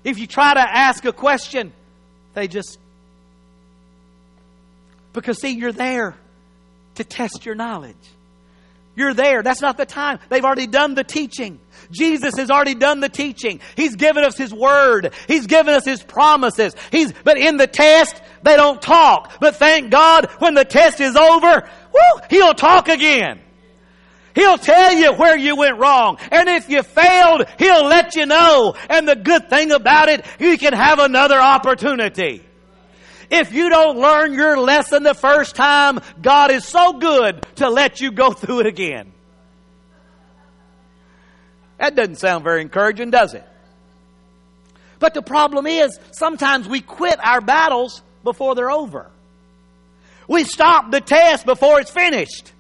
If 0.02 0.18
you 0.18 0.26
try 0.26 0.52
to 0.52 0.60
ask 0.60 1.04
a 1.04 1.12
question, 1.12 1.72
they 2.34 2.48
just. 2.48 2.76
Because, 5.12 5.40
see, 5.40 5.50
you're 5.50 5.70
there 5.70 6.16
to 6.96 7.04
test 7.04 7.46
your 7.46 7.54
knowledge. 7.54 7.94
You're 9.00 9.14
there. 9.14 9.42
That's 9.42 9.62
not 9.62 9.78
the 9.78 9.86
time. 9.86 10.18
They've 10.28 10.44
already 10.44 10.66
done 10.66 10.94
the 10.94 11.04
teaching. 11.04 11.58
Jesus 11.90 12.36
has 12.36 12.50
already 12.50 12.74
done 12.74 13.00
the 13.00 13.08
teaching. 13.08 13.60
He's 13.74 13.96
given 13.96 14.24
us 14.24 14.36
His 14.36 14.52
Word. 14.52 15.14
He's 15.26 15.46
given 15.46 15.72
us 15.72 15.86
His 15.86 16.02
promises. 16.02 16.74
He's, 16.92 17.10
but 17.24 17.38
in 17.38 17.56
the 17.56 17.66
test, 17.66 18.20
they 18.42 18.56
don't 18.56 18.82
talk. 18.82 19.40
But 19.40 19.56
thank 19.56 19.90
God, 19.90 20.26
when 20.40 20.52
the 20.52 20.66
test 20.66 21.00
is 21.00 21.16
over, 21.16 21.66
He'll 22.28 22.52
talk 22.52 22.88
again. 22.88 23.40
He'll 24.34 24.58
tell 24.58 24.92
you 24.92 25.14
where 25.14 25.38
you 25.38 25.56
went 25.56 25.78
wrong. 25.78 26.18
And 26.30 26.50
if 26.50 26.68
you 26.68 26.82
failed, 26.82 27.46
He'll 27.58 27.86
let 27.86 28.16
you 28.16 28.26
know. 28.26 28.74
And 28.90 29.08
the 29.08 29.16
good 29.16 29.48
thing 29.48 29.72
about 29.72 30.10
it, 30.10 30.26
you 30.38 30.58
can 30.58 30.74
have 30.74 30.98
another 30.98 31.40
opportunity. 31.40 32.44
If 33.30 33.52
you 33.52 33.68
don't 33.68 33.98
learn 33.98 34.34
your 34.34 34.58
lesson 34.58 35.02
the 35.02 35.14
first 35.14 35.54
time, 35.54 36.00
God 36.20 36.50
is 36.50 36.64
so 36.64 36.94
good 36.94 37.46
to 37.56 37.70
let 37.70 38.00
you 38.00 38.10
go 38.10 38.32
through 38.32 38.60
it 38.60 38.66
again. 38.66 39.12
That 41.78 41.94
doesn't 41.94 42.16
sound 42.16 42.44
very 42.44 42.60
encouraging, 42.60 43.10
does 43.10 43.34
it? 43.34 43.44
But 44.98 45.14
the 45.14 45.22
problem 45.22 45.66
is, 45.66 45.98
sometimes 46.12 46.68
we 46.68 46.82
quit 46.82 47.18
our 47.24 47.40
battles 47.40 48.02
before 48.22 48.54
they're 48.54 48.70
over. 48.70 49.10
We 50.28 50.44
stop 50.44 50.90
the 50.90 51.00
test 51.00 51.46
before 51.46 51.80
it's 51.80 51.90
finished 51.90 52.52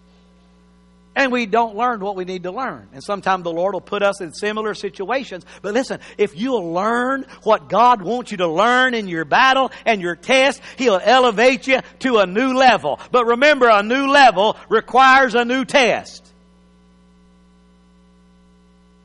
and 1.16 1.32
we 1.32 1.46
don't 1.46 1.76
learn 1.76 2.00
what 2.00 2.14
we 2.14 2.24
need 2.24 2.44
to 2.44 2.52
learn. 2.52 2.88
And 2.92 3.02
sometimes 3.02 3.42
the 3.42 3.52
Lord 3.52 3.74
will 3.74 3.80
put 3.80 4.02
us 4.02 4.20
in 4.20 4.32
similar 4.32 4.74
situations. 4.74 5.44
But 5.60 5.74
listen, 5.74 6.00
if 6.18 6.38
you'll 6.38 6.72
learn 6.72 7.26
what 7.42 7.68
God 7.68 8.00
wants 8.02 8.30
you 8.30 8.38
to 8.38 8.48
learn 8.48 8.94
in 8.94 9.08
your 9.08 9.24
battle 9.24 9.72
and 9.84 10.00
your 10.00 10.14
test, 10.14 10.62
He'll 10.76 11.00
elevate 11.02 11.66
you 11.66 11.80
to 12.00 12.18
a 12.18 12.26
new 12.26 12.54
level. 12.54 13.00
But 13.10 13.26
remember, 13.26 13.68
a 13.68 13.82
new 13.82 14.06
level 14.06 14.56
requires 14.68 15.34
a 15.34 15.44
new 15.44 15.64
test. 15.64 16.32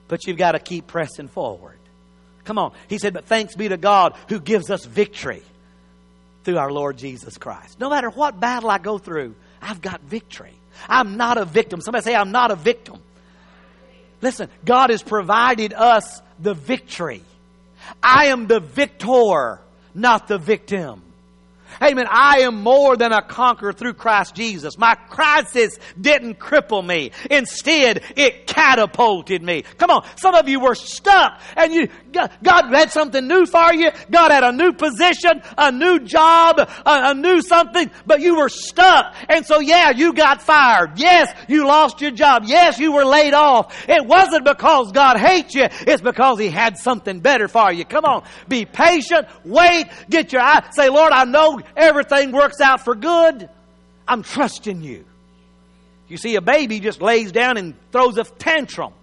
But 0.08 0.28
you've 0.28 0.38
got 0.38 0.52
to 0.52 0.60
keep 0.60 0.86
pressing 0.86 1.28
forward. 1.28 1.80
Come 2.44 2.60
on. 2.60 2.74
He 2.88 3.00
said, 3.00 3.14
but 3.14 3.26
thanks 3.26 3.56
be 3.56 3.68
to 3.70 3.78
God 3.78 4.16
who 4.30 4.40
gives 4.40 4.70
us 4.70 4.86
victory 4.86 5.42
through 6.44 6.60
our 6.60 6.72
Lord 6.72 6.98
Jesus 6.98 7.40
Christ. 7.40 7.80
No 7.80 7.90
matter 7.90 8.12
what 8.12 8.40
battle 8.40 8.70
I 8.70 8.78
go 8.78 9.00
through, 9.00 9.34
I've 9.62 9.82
got 9.82 10.02
victory. 10.02 10.55
I'm 10.88 11.18
not 11.18 11.38
a 11.38 11.46
victim. 11.46 11.82
Somebody 11.82 12.04
say, 12.04 12.16
I'm 12.16 12.32
not 12.32 12.52
a 12.52 12.56
victim. 12.56 13.02
Listen, 14.22 14.50
God 14.64 14.90
has 14.90 15.04
provided 15.04 15.74
us 15.74 16.22
the 16.40 16.54
victory. 16.54 17.24
I 18.02 18.28
am 18.28 18.48
the 18.48 18.60
victor, 18.60 19.60
not 19.94 20.28
the 20.28 20.38
victim. 20.38 21.02
Amen. 21.82 22.08
I 22.10 22.42
am 22.42 22.62
more 22.62 22.96
than 22.96 23.12
a 23.12 23.22
conqueror 23.22 23.74
through 23.74 23.94
Christ 23.94 24.36
Jesus. 24.36 24.78
My 24.78 24.96
crisis 24.96 25.78
didn't 26.00 26.40
cripple 26.40 26.86
me. 26.86 27.12
Instead, 27.30 28.02
it 28.16 28.48
catapulted 28.48 29.42
me. 29.42 29.64
Come 29.78 29.90
on. 29.90 30.06
Some 30.18 30.36
of 30.36 30.48
you 30.48 30.60
were 30.60 30.76
stuck 30.76 31.42
and 31.56 31.74
you, 31.74 31.88
God 32.12 32.74
had 32.74 32.92
something 32.92 33.28
new 33.28 33.46
for 33.46 33.74
you. 33.74 33.92
God 34.10 34.32
had 34.32 34.44
a 34.44 34.52
new 34.52 34.74
position, 34.74 35.42
a 35.58 35.72
new 35.72 36.00
job, 36.00 36.60
a, 36.60 36.70
a 36.86 37.14
new 37.14 37.42
something, 37.42 37.92
but 38.06 38.22
you 38.22 38.38
were 38.38 38.50
stuck. 38.50 39.14
And 39.28 39.46
so 39.46 39.60
yeah, 39.60 39.92
you 39.92 40.14
got 40.14 40.42
fired. 40.42 40.98
Yes, 40.98 41.34
you 41.48 41.68
lost 41.68 42.02
your 42.02 42.12
job. 42.12 42.44
Yes, 42.46 42.80
you 42.80 42.92
were 42.92 43.06
laid 43.06 43.34
off. 43.34 43.90
It 43.90 44.06
wasn't 44.06 44.46
because 44.46 44.92
God 44.92 45.18
hates 45.18 45.54
you. 45.54 45.68
It's 45.82 46.02
because 46.02 46.40
He 46.40 46.50
had 46.50 46.78
something 46.78 47.20
better 47.20 47.48
for 47.48 47.72
you. 47.72 47.86
Come 47.86 48.06
on. 48.06 48.24
Be 48.48 48.66
patient. 48.66 49.28
Wait. 49.44 49.88
Get 50.10 50.32
your 50.32 50.42
eye. 50.42 50.68
Say, 50.72 50.90
Lord, 50.90 51.12
I 51.12 51.26
know 51.26 51.60
everything 51.76 52.32
works 52.32 52.62
out 52.62 52.84
for 52.84 52.96
good. 52.96 53.50
I'm 54.08 54.24
trusting 54.24 54.82
you. 54.82 55.06
You 56.08 56.18
see, 56.18 56.36
a 56.36 56.42
baby 56.42 56.80
just 56.80 57.02
lays 57.02 57.32
down 57.32 57.58
and 57.58 57.74
throws 57.92 58.18
a 58.18 58.24
tantrum. 58.24 58.94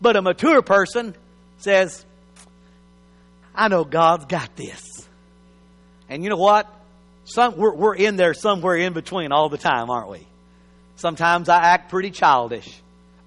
But 0.00 0.16
a 0.16 0.22
mature 0.22 0.62
person 0.62 1.14
says, 1.58 2.04
I 3.54 3.68
know 3.68 3.84
God's 3.84 4.24
got 4.24 4.56
this. 4.56 4.82
And 6.08 6.24
you 6.24 6.30
know 6.30 6.36
what? 6.36 6.68
Some, 7.24 7.56
we're, 7.56 7.74
we're 7.74 7.94
in 7.94 8.16
there 8.16 8.34
somewhere 8.34 8.76
in 8.76 8.92
between 8.92 9.30
all 9.30 9.48
the 9.48 9.58
time, 9.58 9.90
aren't 9.90 10.10
we? 10.10 10.26
Sometimes 10.96 11.48
I 11.48 11.58
act 11.58 11.90
pretty 11.90 12.10
childish. 12.10 12.68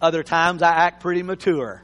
Other 0.02 0.24
times 0.24 0.62
I 0.62 0.72
act 0.72 1.02
pretty 1.02 1.24
mature. 1.24 1.82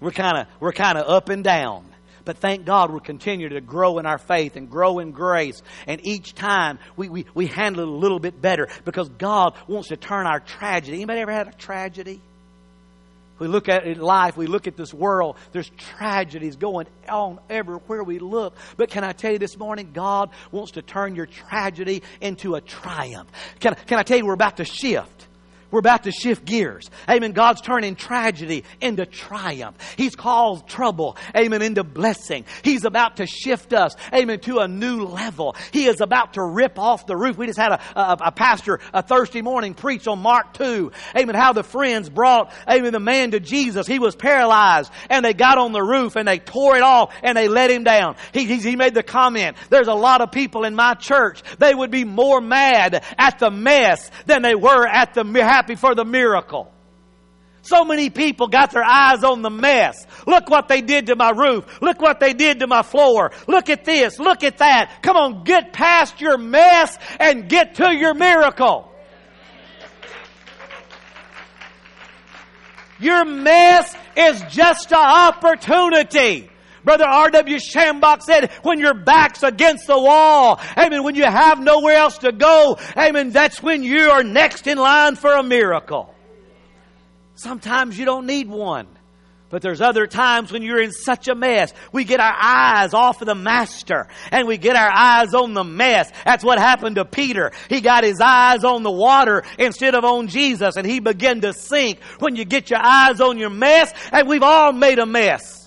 We're 0.00 0.10
kind 0.10 0.36
of 0.36 0.46
we're 0.60 0.72
kind 0.72 0.98
of 0.98 1.08
up 1.08 1.30
and 1.30 1.42
down. 1.42 1.86
But 2.24 2.38
thank 2.38 2.64
God 2.64 2.90
we're 2.92 3.00
continuing 3.00 3.52
to 3.52 3.60
grow 3.60 3.98
in 3.98 4.06
our 4.06 4.18
faith 4.18 4.56
and 4.56 4.70
grow 4.70 4.98
in 4.98 5.10
grace. 5.12 5.62
And 5.86 6.04
each 6.06 6.34
time 6.34 6.78
we, 6.96 7.08
we, 7.08 7.26
we 7.34 7.46
handle 7.46 7.82
it 7.82 7.88
a 7.88 7.90
little 7.90 8.18
bit 8.18 8.40
better 8.40 8.68
because 8.84 9.08
God 9.10 9.54
wants 9.68 9.88
to 9.88 9.96
turn 9.96 10.26
our 10.26 10.40
tragedy. 10.40 10.96
Anybody 10.96 11.20
ever 11.20 11.32
had 11.32 11.48
a 11.48 11.52
tragedy? 11.52 12.20
We 13.38 13.48
look 13.48 13.68
at 13.68 13.84
life, 13.98 14.36
we 14.36 14.46
look 14.46 14.68
at 14.68 14.76
this 14.76 14.94
world, 14.94 15.36
there's 15.50 15.68
tragedies 15.70 16.54
going 16.54 16.86
on 17.08 17.40
everywhere 17.50 18.04
we 18.04 18.20
look. 18.20 18.54
But 18.76 18.90
can 18.90 19.02
I 19.02 19.12
tell 19.12 19.32
you 19.32 19.38
this 19.38 19.58
morning, 19.58 19.90
God 19.92 20.30
wants 20.52 20.72
to 20.72 20.82
turn 20.82 21.16
your 21.16 21.26
tragedy 21.26 22.04
into 22.20 22.54
a 22.54 22.60
triumph. 22.60 23.28
Can, 23.58 23.74
can 23.86 23.98
I 23.98 24.04
tell 24.04 24.18
you, 24.18 24.24
we're 24.24 24.34
about 24.34 24.58
to 24.58 24.64
shift. 24.64 25.13
We're 25.74 25.80
about 25.80 26.04
to 26.04 26.12
shift 26.12 26.44
gears. 26.44 26.88
Amen. 27.10 27.32
God's 27.32 27.60
turning 27.60 27.96
tragedy 27.96 28.62
into 28.80 29.06
triumph. 29.06 29.76
He's 29.96 30.14
called 30.14 30.68
trouble, 30.68 31.16
amen, 31.36 31.62
into 31.62 31.82
blessing. 31.82 32.44
He's 32.62 32.84
about 32.84 33.16
to 33.16 33.26
shift 33.26 33.72
us, 33.72 33.96
amen, 34.12 34.38
to 34.42 34.60
a 34.60 34.68
new 34.68 35.02
level. 35.02 35.56
He 35.72 35.86
is 35.86 36.00
about 36.00 36.34
to 36.34 36.44
rip 36.44 36.78
off 36.78 37.08
the 37.08 37.16
roof. 37.16 37.36
We 37.36 37.46
just 37.46 37.58
had 37.58 37.72
a, 37.72 37.80
a, 37.98 38.16
a 38.26 38.30
pastor 38.30 38.78
a 38.92 39.02
Thursday 39.02 39.42
morning 39.42 39.74
preach 39.74 40.06
on 40.06 40.20
Mark 40.20 40.54
2, 40.54 40.92
amen, 41.16 41.34
how 41.34 41.52
the 41.52 41.64
friends 41.64 42.08
brought, 42.08 42.52
amen, 42.70 42.92
the 42.92 43.00
man 43.00 43.32
to 43.32 43.40
Jesus. 43.40 43.88
He 43.88 43.98
was 43.98 44.14
paralyzed 44.14 44.92
and 45.10 45.24
they 45.24 45.34
got 45.34 45.58
on 45.58 45.72
the 45.72 45.82
roof 45.82 46.14
and 46.14 46.28
they 46.28 46.38
tore 46.38 46.76
it 46.76 46.84
off 46.84 47.12
and 47.24 47.36
they 47.36 47.48
let 47.48 47.72
him 47.72 47.82
down. 47.82 48.14
He, 48.32 48.44
he, 48.44 48.58
he 48.58 48.76
made 48.76 48.94
the 48.94 49.02
comment, 49.02 49.56
there's 49.70 49.88
a 49.88 49.94
lot 49.94 50.20
of 50.20 50.30
people 50.30 50.62
in 50.62 50.76
my 50.76 50.94
church, 50.94 51.42
they 51.58 51.74
would 51.74 51.90
be 51.90 52.04
more 52.04 52.40
mad 52.40 53.02
at 53.18 53.40
the 53.40 53.50
mess 53.50 54.08
than 54.26 54.42
they 54.42 54.54
were 54.54 54.86
at 54.86 55.14
the 55.14 55.24
happy 55.64 55.76
for 55.76 55.94
the 55.94 56.04
miracle. 56.04 56.70
So 57.62 57.86
many 57.86 58.10
people 58.10 58.48
got 58.48 58.72
their 58.72 58.84
eyes 58.84 59.24
on 59.24 59.40
the 59.40 59.48
mess. 59.48 60.06
Look 60.26 60.50
what 60.50 60.68
they 60.68 60.82
did 60.82 61.06
to 61.06 61.16
my 61.16 61.30
roof. 61.30 61.80
Look 61.80 62.02
what 62.02 62.20
they 62.20 62.34
did 62.34 62.60
to 62.60 62.66
my 62.66 62.82
floor. 62.82 63.32
Look 63.48 63.70
at 63.70 63.86
this. 63.86 64.18
Look 64.18 64.44
at 64.44 64.58
that. 64.58 64.98
Come 65.00 65.16
on, 65.16 65.44
get 65.44 65.72
past 65.72 66.20
your 66.20 66.36
mess 66.36 66.98
and 67.18 67.48
get 67.48 67.76
to 67.76 67.96
your 67.96 68.12
miracle. 68.12 68.92
Your 73.00 73.24
mess 73.24 73.96
is 74.18 74.42
just 74.50 74.92
an 74.92 74.98
opportunity. 74.98 76.50
Brother 76.84 77.04
R.W. 77.04 77.56
Schambach 77.56 78.22
said, 78.22 78.50
when 78.62 78.78
your 78.78 78.94
back's 78.94 79.42
against 79.42 79.86
the 79.86 79.98
wall, 79.98 80.60
amen, 80.76 81.02
when 81.02 81.14
you 81.14 81.24
have 81.24 81.60
nowhere 81.60 81.96
else 81.96 82.18
to 82.18 82.32
go, 82.32 82.78
amen, 82.96 83.30
that's 83.30 83.62
when 83.62 83.82
you 83.82 84.10
are 84.10 84.22
next 84.22 84.66
in 84.66 84.78
line 84.78 85.16
for 85.16 85.32
a 85.32 85.42
miracle. 85.42 86.14
Sometimes 87.34 87.98
you 87.98 88.04
don't 88.04 88.26
need 88.26 88.48
one. 88.48 88.86
But 89.50 89.62
there's 89.62 89.80
other 89.80 90.08
times 90.08 90.50
when 90.50 90.62
you're 90.62 90.82
in 90.82 90.90
such 90.90 91.28
a 91.28 91.34
mess. 91.36 91.72
We 91.92 92.02
get 92.02 92.18
our 92.18 92.34
eyes 92.36 92.92
off 92.92 93.20
of 93.22 93.26
the 93.26 93.36
master 93.36 94.08
and 94.32 94.48
we 94.48 94.58
get 94.58 94.74
our 94.74 94.90
eyes 94.90 95.32
on 95.32 95.54
the 95.54 95.62
mess. 95.62 96.10
That's 96.24 96.42
what 96.42 96.58
happened 96.58 96.96
to 96.96 97.04
Peter. 97.04 97.52
He 97.68 97.80
got 97.80 98.02
his 98.02 98.20
eyes 98.20 98.64
on 98.64 98.82
the 98.82 98.90
water 98.90 99.44
instead 99.56 99.94
of 99.94 100.04
on 100.04 100.26
Jesus 100.26 100.76
and 100.76 100.84
he 100.84 100.98
began 100.98 101.40
to 101.42 101.52
sink 101.52 102.02
when 102.18 102.34
you 102.34 102.44
get 102.44 102.68
your 102.68 102.80
eyes 102.82 103.20
on 103.20 103.38
your 103.38 103.50
mess 103.50 103.92
and 104.10 104.26
we've 104.26 104.42
all 104.42 104.72
made 104.72 104.98
a 104.98 105.06
mess. 105.06 105.63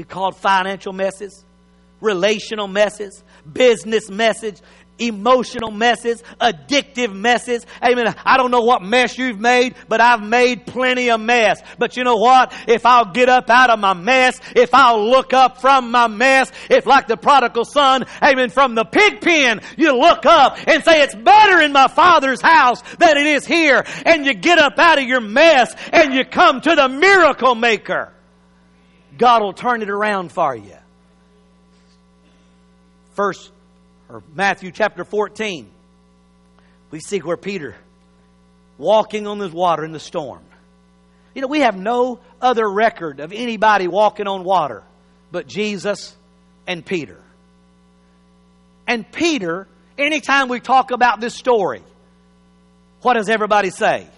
We 0.00 0.04
called 0.04 0.34
financial 0.34 0.94
messes, 0.94 1.44
relational 2.00 2.68
messes, 2.68 3.22
business 3.52 4.08
messes, 4.08 4.62
emotional 4.98 5.70
messes, 5.70 6.22
addictive 6.40 7.14
messes. 7.14 7.66
Amen. 7.84 8.14
I 8.24 8.38
don't 8.38 8.50
know 8.50 8.62
what 8.62 8.80
mess 8.80 9.18
you've 9.18 9.38
made, 9.38 9.74
but 9.88 10.00
I've 10.00 10.22
made 10.22 10.64
plenty 10.64 11.10
of 11.10 11.20
mess. 11.20 11.60
But 11.76 11.98
you 11.98 12.04
know 12.04 12.16
what? 12.16 12.54
If 12.66 12.86
I'll 12.86 13.12
get 13.12 13.28
up 13.28 13.50
out 13.50 13.68
of 13.68 13.78
my 13.78 13.92
mess, 13.92 14.40
if 14.56 14.72
I'll 14.72 15.06
look 15.06 15.34
up 15.34 15.60
from 15.60 15.90
my 15.90 16.08
mess, 16.08 16.50
if 16.70 16.86
like 16.86 17.06
the 17.06 17.18
prodigal 17.18 17.66
son, 17.66 18.06
amen, 18.22 18.48
from 18.48 18.74
the 18.74 18.84
pig 18.84 19.20
pen, 19.20 19.60
you 19.76 19.94
look 19.98 20.24
up 20.24 20.56
and 20.66 20.82
say, 20.82 21.02
it's 21.02 21.14
better 21.14 21.60
in 21.60 21.74
my 21.74 21.88
father's 21.88 22.40
house 22.40 22.80
than 22.96 23.18
it 23.18 23.26
is 23.26 23.44
here. 23.44 23.84
And 24.06 24.24
you 24.24 24.32
get 24.32 24.58
up 24.58 24.78
out 24.78 24.96
of 24.96 25.04
your 25.04 25.20
mess 25.20 25.74
and 25.92 26.14
you 26.14 26.24
come 26.24 26.62
to 26.62 26.74
the 26.74 26.88
miracle 26.88 27.54
maker. 27.54 28.14
God 29.18 29.42
will 29.42 29.52
turn 29.52 29.82
it 29.82 29.90
around 29.90 30.32
for 30.32 30.54
you. 30.54 30.76
First 33.14 33.50
or 34.08 34.22
Matthew 34.34 34.72
chapter 34.72 35.04
14, 35.04 35.68
we 36.90 37.00
see 37.00 37.18
where 37.18 37.36
Peter 37.36 37.76
walking 38.78 39.26
on 39.26 39.38
this 39.38 39.52
water 39.52 39.84
in 39.84 39.92
the 39.92 40.00
storm. 40.00 40.42
You 41.34 41.42
know, 41.42 41.48
we 41.48 41.60
have 41.60 41.76
no 41.76 42.18
other 42.40 42.68
record 42.68 43.20
of 43.20 43.32
anybody 43.32 43.86
walking 43.86 44.26
on 44.26 44.42
water 44.42 44.82
but 45.30 45.46
Jesus 45.46 46.16
and 46.66 46.84
Peter. 46.84 47.20
And 48.86 49.10
Peter, 49.10 49.68
anytime 49.96 50.48
we 50.48 50.58
talk 50.58 50.90
about 50.90 51.20
this 51.20 51.34
story, 51.34 51.82
what 53.02 53.14
does 53.14 53.28
everybody 53.28 53.70
say? 53.70 54.08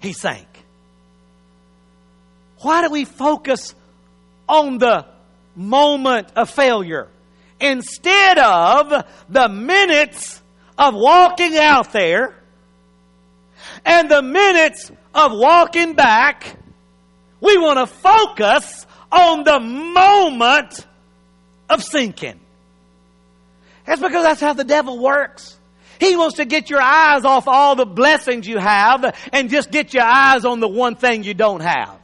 He 0.00 0.12
sank. 0.12 0.48
Why 2.64 2.82
do 2.82 2.90
we 2.90 3.04
focus 3.04 3.74
on 4.48 4.78
the 4.78 5.06
moment 5.56 6.28
of 6.34 6.50
failure? 6.50 7.08
instead 7.60 8.38
of 8.38 9.04
the 9.28 9.48
minutes 9.48 10.40
of 10.76 10.94
walking 10.94 11.56
out 11.56 11.92
there 11.92 12.34
and 13.84 14.10
the 14.10 14.22
minutes 14.22 14.90
of 15.14 15.32
walking 15.32 15.94
back, 15.94 16.56
we 17.40 17.56
want 17.58 17.78
to 17.78 17.86
focus 17.86 18.86
on 19.10 19.44
the 19.44 19.60
moment 19.60 20.86
of 21.70 21.82
sinking. 21.82 22.40
That's 23.86 24.00
because 24.00 24.24
that's 24.24 24.40
how 24.40 24.54
the 24.54 24.64
devil 24.64 24.98
works. 24.98 25.58
He 26.00 26.16
wants 26.16 26.36
to 26.36 26.44
get 26.44 26.70
your 26.70 26.80
eyes 26.80 27.24
off 27.24 27.46
all 27.46 27.76
the 27.76 27.86
blessings 27.86 28.48
you 28.48 28.58
have 28.58 29.16
and 29.32 29.48
just 29.48 29.70
get 29.70 29.94
your 29.94 30.02
eyes 30.02 30.44
on 30.44 30.60
the 30.60 30.68
one 30.68 30.96
thing 30.96 31.22
you 31.22 31.34
don't 31.34 31.60
have. 31.60 31.98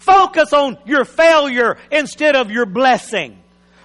Focus 0.00 0.52
on 0.52 0.78
your 0.86 1.04
failure 1.04 1.78
instead 1.90 2.34
of 2.34 2.50
your 2.50 2.66
blessing. 2.66 3.40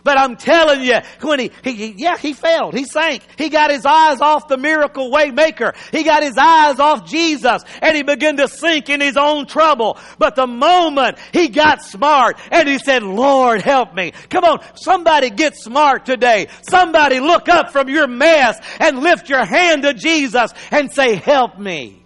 But 0.05 0.19
I'm 0.19 0.35
telling 0.35 0.83
you, 0.83 0.99
when 1.21 1.39
he, 1.39 1.51
he, 1.63 1.95
yeah, 1.97 2.15
he 2.15 2.33
failed. 2.33 2.75
He 2.75 2.85
sank. 2.85 3.23
He 3.39 3.49
got 3.49 3.71
his 3.71 3.87
eyes 3.87 4.21
off 4.21 4.47
the 4.47 4.55
miracle 4.55 5.09
way 5.09 5.31
maker. 5.31 5.73
He 5.91 6.03
got 6.03 6.21
his 6.21 6.37
eyes 6.37 6.79
off 6.79 7.07
Jesus 7.09 7.63
and 7.81 7.97
he 7.97 8.03
began 8.03 8.37
to 8.37 8.47
sink 8.47 8.87
in 8.89 9.01
his 9.01 9.17
own 9.17 9.47
trouble. 9.47 9.97
But 10.19 10.35
the 10.35 10.45
moment 10.45 11.17
he 11.33 11.49
got 11.49 11.81
smart 11.81 12.37
and 12.51 12.69
he 12.69 12.77
said, 12.77 13.01
Lord, 13.01 13.63
help 13.63 13.95
me. 13.95 14.11
Come 14.29 14.43
on, 14.43 14.59
somebody 14.75 15.31
get 15.31 15.55
smart 15.55 16.05
today. 16.05 16.49
Somebody 16.61 17.19
look 17.19 17.49
up 17.49 17.71
from 17.71 17.89
your 17.89 18.07
mess 18.07 18.59
and 18.79 18.99
lift 18.99 19.27
your 19.27 19.43
hand 19.43 19.81
to 19.83 19.95
Jesus 19.95 20.53
and 20.69 20.93
say, 20.93 21.15
help 21.15 21.57
me. 21.57 22.04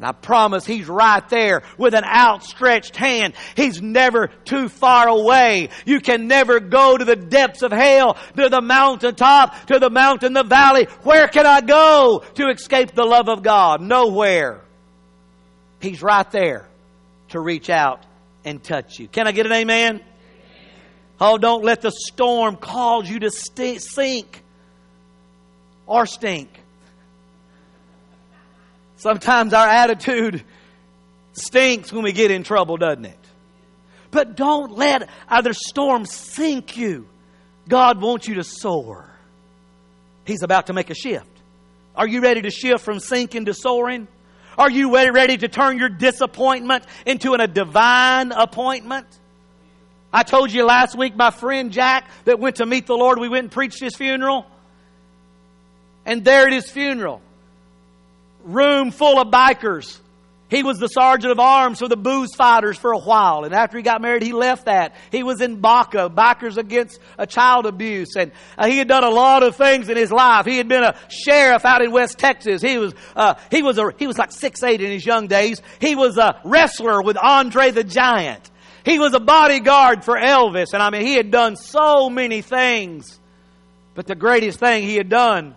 And 0.00 0.06
I 0.06 0.12
promise 0.12 0.64
He's 0.64 0.88
right 0.88 1.28
there 1.28 1.62
with 1.76 1.94
an 1.94 2.04
outstretched 2.04 2.96
hand. 2.96 3.34
He's 3.54 3.82
never 3.82 4.28
too 4.46 4.70
far 4.70 5.06
away. 5.08 5.68
You 5.84 6.00
can 6.00 6.26
never 6.26 6.58
go 6.58 6.96
to 6.96 7.04
the 7.04 7.16
depths 7.16 7.60
of 7.60 7.70
hell, 7.70 8.16
to 8.34 8.48
the 8.48 8.62
mountaintop, 8.62 9.66
to 9.66 9.78
the 9.78 9.90
mountain, 9.90 10.32
the 10.32 10.42
valley. 10.42 10.84
Where 11.02 11.28
can 11.28 11.44
I 11.44 11.60
go 11.60 12.24
to 12.36 12.48
escape 12.48 12.92
the 12.94 13.04
love 13.04 13.28
of 13.28 13.42
God? 13.42 13.82
Nowhere. 13.82 14.62
He's 15.82 16.00
right 16.00 16.30
there 16.30 16.66
to 17.28 17.38
reach 17.38 17.68
out 17.68 18.02
and 18.42 18.64
touch 18.64 18.98
you. 18.98 19.06
Can 19.06 19.26
I 19.26 19.32
get 19.32 19.44
an 19.44 19.52
amen? 19.52 20.00
Oh, 21.20 21.36
don't 21.36 21.62
let 21.62 21.82
the 21.82 21.92
storm 21.92 22.56
cause 22.56 23.06
you 23.06 23.18
to 23.18 23.30
sink 23.30 24.42
or 25.86 26.06
stink. 26.06 26.59
Sometimes 29.00 29.54
our 29.54 29.66
attitude 29.66 30.44
stinks 31.32 31.90
when 31.90 32.02
we 32.02 32.12
get 32.12 32.30
in 32.30 32.42
trouble, 32.42 32.76
doesn't 32.76 33.06
it? 33.06 33.16
But 34.10 34.36
don't 34.36 34.76
let 34.76 35.08
other 35.26 35.54
storms 35.54 36.12
sink 36.12 36.76
you. 36.76 37.08
God 37.66 38.02
wants 38.02 38.28
you 38.28 38.34
to 38.34 38.44
soar. 38.44 39.08
He's 40.26 40.42
about 40.42 40.66
to 40.66 40.74
make 40.74 40.90
a 40.90 40.94
shift. 40.94 41.24
Are 41.96 42.06
you 42.06 42.20
ready 42.20 42.42
to 42.42 42.50
shift 42.50 42.84
from 42.84 43.00
sinking 43.00 43.46
to 43.46 43.54
soaring? 43.54 44.06
Are 44.58 44.70
you 44.70 44.92
ready 44.92 45.38
to 45.38 45.48
turn 45.48 45.78
your 45.78 45.88
disappointment 45.88 46.84
into 47.06 47.32
a 47.32 47.46
divine 47.46 48.32
appointment? 48.32 49.06
I 50.12 50.24
told 50.24 50.52
you 50.52 50.66
last 50.66 50.94
week, 50.94 51.16
my 51.16 51.30
friend 51.30 51.72
Jack 51.72 52.10
that 52.26 52.38
went 52.38 52.56
to 52.56 52.66
meet 52.66 52.86
the 52.86 52.96
Lord, 52.96 53.18
we 53.18 53.30
went 53.30 53.44
and 53.44 53.50
preached 53.50 53.80
his 53.80 53.96
funeral. 53.96 54.44
And 56.04 56.22
there 56.22 56.46
at 56.46 56.52
his 56.52 56.70
funeral, 56.70 57.22
room 58.44 58.90
full 58.90 59.20
of 59.20 59.28
bikers. 59.28 59.98
He 60.50 60.64
was 60.64 60.78
the 60.78 60.88
sergeant 60.88 61.30
of 61.30 61.38
arms 61.38 61.78
for 61.78 61.86
the 61.86 61.96
booze 61.96 62.34
fighters 62.34 62.76
for 62.76 62.90
a 62.90 62.98
while. 62.98 63.44
And 63.44 63.54
after 63.54 63.76
he 63.76 63.84
got 63.84 64.02
married, 64.02 64.22
he 64.22 64.32
left 64.32 64.64
that. 64.64 64.96
He 65.12 65.22
was 65.22 65.40
in 65.40 65.62
BACA, 65.62 66.12
Bikers 66.12 66.56
Against 66.56 66.98
Child 67.28 67.66
Abuse. 67.66 68.16
And 68.16 68.32
uh, 68.58 68.66
he 68.66 68.76
had 68.76 68.88
done 68.88 69.04
a 69.04 69.10
lot 69.10 69.44
of 69.44 69.54
things 69.54 69.88
in 69.88 69.96
his 69.96 70.10
life. 70.10 70.46
He 70.46 70.56
had 70.56 70.66
been 70.66 70.82
a 70.82 70.96
sheriff 71.08 71.64
out 71.64 71.82
in 71.82 71.92
West 71.92 72.18
Texas. 72.18 72.60
He 72.60 72.78
was, 72.78 72.94
uh, 73.14 73.34
he 73.52 73.62
was 73.62 73.78
a, 73.78 73.92
he 73.96 74.08
was 74.08 74.18
like 74.18 74.32
six 74.32 74.64
eight 74.64 74.80
in 74.80 74.90
his 74.90 75.06
young 75.06 75.28
days. 75.28 75.62
He 75.80 75.94
was 75.94 76.18
a 76.18 76.40
wrestler 76.42 77.00
with 77.00 77.16
Andre 77.16 77.70
the 77.70 77.84
Giant. 77.84 78.50
He 78.84 78.98
was 78.98 79.14
a 79.14 79.20
bodyguard 79.20 80.04
for 80.04 80.16
Elvis. 80.16 80.72
And 80.72 80.82
I 80.82 80.90
mean, 80.90 81.02
he 81.02 81.14
had 81.14 81.30
done 81.30 81.54
so 81.54 82.10
many 82.10 82.42
things. 82.42 83.20
But 83.94 84.08
the 84.08 84.16
greatest 84.16 84.58
thing 84.58 84.82
he 84.82 84.96
had 84.96 85.08
done 85.08 85.54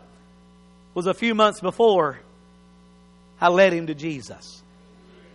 was 0.93 1.07
a 1.07 1.15
few 1.15 1.33
months 1.33 1.61
before 1.61 2.19
I 3.43 3.49
led 3.49 3.73
him 3.73 3.87
to 3.87 3.93
Jesus. 3.93 4.63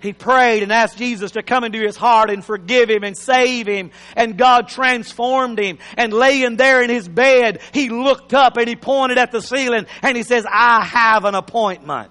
He 0.00 0.14
prayed 0.14 0.62
and 0.62 0.72
asked 0.72 0.96
Jesus 0.96 1.32
to 1.32 1.42
come 1.42 1.62
into 1.62 1.78
his 1.78 1.94
heart 1.94 2.30
and 2.30 2.42
forgive 2.42 2.88
him 2.88 3.04
and 3.04 3.14
save 3.14 3.66
him. 3.66 3.90
And 4.16 4.38
God 4.38 4.68
transformed 4.68 5.58
him. 5.58 5.76
And 5.94 6.10
laying 6.14 6.56
there 6.56 6.82
in 6.82 6.88
his 6.88 7.06
bed, 7.06 7.60
he 7.74 7.90
looked 7.90 8.32
up 8.32 8.56
and 8.56 8.66
he 8.66 8.76
pointed 8.76 9.18
at 9.18 9.30
the 9.30 9.42
ceiling 9.42 9.84
and 10.00 10.16
he 10.16 10.22
says, 10.22 10.46
I 10.50 10.86
have 10.86 11.26
an 11.26 11.34
appointment. 11.34 12.10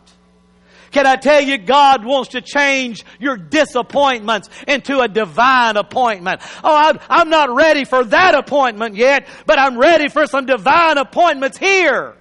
Can 0.91 1.07
I 1.07 1.15
tell 1.15 1.41
you, 1.41 1.57
God 1.57 2.05
wants 2.05 2.29
to 2.29 2.41
change 2.41 3.03
your 3.19 3.35
disappointments 3.35 4.49
into 4.67 4.99
a 4.99 5.07
divine 5.07 5.77
appointment. 5.77 6.41
Oh, 6.63 6.99
I'm 7.09 7.29
not 7.29 7.55
ready 7.55 7.85
for 7.85 8.03
that 8.03 8.35
appointment 8.35 8.95
yet, 8.95 9.27
but 9.47 9.57
I'm 9.57 9.79
ready 9.79 10.09
for 10.09 10.27
some 10.27 10.45
divine 10.45 10.99
appointments 10.99 11.57
here. 11.57 12.13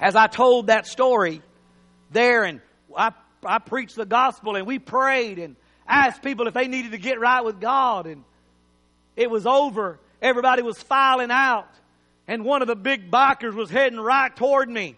As 0.00 0.16
I 0.16 0.28
told 0.28 0.68
that 0.68 0.86
story, 0.86 1.42
there 2.10 2.44
and 2.44 2.60
I, 2.96 3.12
I 3.44 3.58
preached 3.58 3.96
the 3.96 4.06
gospel 4.06 4.56
and 4.56 4.66
we 4.66 4.78
prayed 4.78 5.38
and 5.38 5.56
asked 5.86 6.22
people 6.22 6.46
if 6.46 6.54
they 6.54 6.68
needed 6.68 6.92
to 6.92 6.98
get 6.98 7.20
right 7.20 7.44
with 7.44 7.60
God 7.60 8.06
and 8.06 8.24
it 9.16 9.30
was 9.30 9.46
over. 9.46 9.98
Everybody 10.22 10.62
was 10.62 10.80
filing 10.82 11.30
out 11.30 11.68
and 12.26 12.44
one 12.44 12.62
of 12.62 12.68
the 12.68 12.76
big 12.76 13.10
bikers 13.10 13.54
was 13.54 13.70
heading 13.70 13.98
right 13.98 14.34
toward 14.34 14.68
me. 14.68 14.96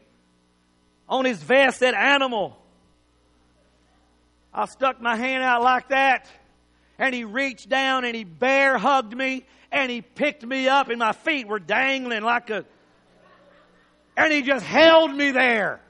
On 1.08 1.24
his 1.24 1.42
vest 1.42 1.78
said 1.80 1.94
animal. 1.94 2.58
I 4.54 4.66
stuck 4.66 5.00
my 5.00 5.16
hand 5.16 5.42
out 5.42 5.62
like 5.62 5.88
that 5.88 6.26
and 6.98 7.14
he 7.14 7.24
reached 7.24 7.68
down 7.68 8.04
and 8.04 8.14
he 8.14 8.24
bear 8.24 8.78
hugged 8.78 9.16
me 9.16 9.44
and 9.70 9.90
he 9.90 10.02
picked 10.02 10.44
me 10.44 10.68
up 10.68 10.88
and 10.88 10.98
my 10.98 11.12
feet 11.12 11.48
were 11.48 11.58
dangling 11.58 12.22
like 12.22 12.50
a 12.50 12.64
and 14.16 14.32
he 14.32 14.42
just 14.42 14.64
held 14.64 15.14
me 15.14 15.30
there. 15.30 15.80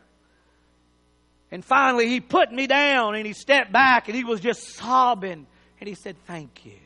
And 1.53 1.63
finally, 1.63 2.09
he 2.09 2.21
put 2.21 2.51
me 2.51 2.67
down 2.67 3.15
and 3.15 3.27
he 3.27 3.35
stepped 3.35 3.71
back 3.71 4.09
and 4.09 4.17
he 4.17 4.25
was 4.25 4.41
just 4.41 4.75
sobbing. 4.75 5.47
And 5.79 5.89
he 5.89 5.95
said, 5.95 6.17
Thank 6.27 6.65
you. 6.65 6.79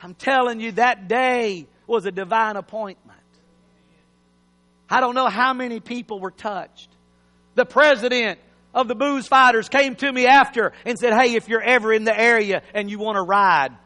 I'm 0.00 0.14
telling 0.14 0.60
you, 0.60 0.72
that 0.72 1.06
day 1.06 1.66
was 1.86 2.06
a 2.06 2.10
divine 2.10 2.56
appointment. 2.56 3.20
I 4.88 5.00
don't 5.00 5.14
know 5.14 5.28
how 5.28 5.52
many 5.52 5.78
people 5.78 6.20
were 6.20 6.30
touched. 6.30 6.88
The 7.54 7.66
president 7.66 8.38
of 8.74 8.88
the 8.88 8.94
booze 8.94 9.26
fighters 9.26 9.68
came 9.68 9.94
to 9.96 10.10
me 10.10 10.26
after 10.26 10.72
and 10.86 10.98
said, 10.98 11.12
Hey, 11.12 11.34
if 11.34 11.50
you're 11.50 11.62
ever 11.62 11.92
in 11.92 12.04
the 12.04 12.18
area 12.18 12.62
and 12.72 12.90
you 12.90 12.98
want 12.98 13.16
to 13.16 13.22
ride, 13.22 13.76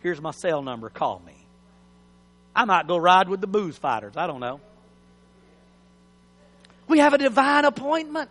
here's 0.00 0.22
my 0.22 0.30
cell 0.30 0.62
number. 0.62 0.88
Call 0.88 1.20
me. 1.26 1.36
I 2.56 2.64
might 2.64 2.86
go 2.86 2.96
ride 2.96 3.28
with 3.28 3.42
the 3.42 3.46
booze 3.46 3.76
fighters. 3.76 4.14
I 4.16 4.26
don't 4.26 4.40
know. 4.40 4.60
We 6.88 7.00
have 7.00 7.12
a 7.12 7.18
divine 7.18 7.66
appointment. 7.66 8.30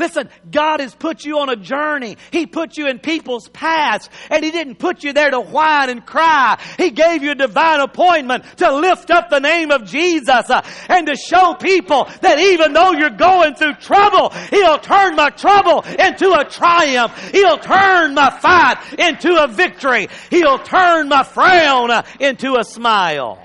Listen, 0.00 0.30
God 0.50 0.80
has 0.80 0.94
put 0.94 1.26
you 1.26 1.40
on 1.40 1.50
a 1.50 1.56
journey. 1.56 2.16
He 2.32 2.46
put 2.46 2.78
you 2.78 2.88
in 2.88 3.00
people's 3.00 3.48
paths 3.50 4.08
and 4.30 4.42
He 4.42 4.50
didn't 4.50 4.76
put 4.76 5.04
you 5.04 5.12
there 5.12 5.30
to 5.30 5.40
whine 5.40 5.90
and 5.90 6.04
cry. 6.04 6.58
He 6.78 6.90
gave 6.90 7.22
you 7.22 7.32
a 7.32 7.34
divine 7.34 7.80
appointment 7.80 8.44
to 8.56 8.74
lift 8.74 9.10
up 9.10 9.28
the 9.28 9.40
name 9.40 9.70
of 9.70 9.84
Jesus 9.84 10.48
uh, 10.48 10.62
and 10.88 11.06
to 11.06 11.16
show 11.16 11.54
people 11.54 12.08
that 12.22 12.38
even 12.38 12.72
though 12.72 12.92
you're 12.92 13.10
going 13.10 13.54
through 13.54 13.74
trouble, 13.74 14.30
He'll 14.48 14.78
turn 14.78 15.16
my 15.16 15.28
trouble 15.28 15.82
into 15.82 16.32
a 16.32 16.46
triumph. 16.46 17.12
He'll 17.30 17.58
turn 17.58 18.14
my 18.14 18.30
fight 18.30 18.78
into 18.98 19.36
a 19.36 19.48
victory. 19.48 20.08
He'll 20.30 20.58
turn 20.58 21.10
my 21.10 21.24
frown 21.24 21.90
uh, 21.90 22.06
into 22.18 22.56
a 22.56 22.64
smile. 22.64 23.38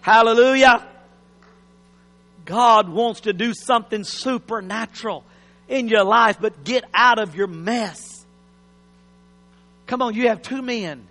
Hallelujah. 0.00 0.89
God 2.44 2.88
wants 2.88 3.20
to 3.22 3.32
do 3.32 3.52
something 3.54 4.04
supernatural 4.04 5.24
in 5.68 5.88
your 5.88 6.04
life, 6.04 6.38
but 6.40 6.64
get 6.64 6.84
out 6.92 7.18
of 7.18 7.34
your 7.34 7.46
mess. 7.46 8.24
Come 9.86 10.02
on, 10.02 10.14
you 10.14 10.28
have 10.28 10.42
two 10.42 10.62
men, 10.62 11.06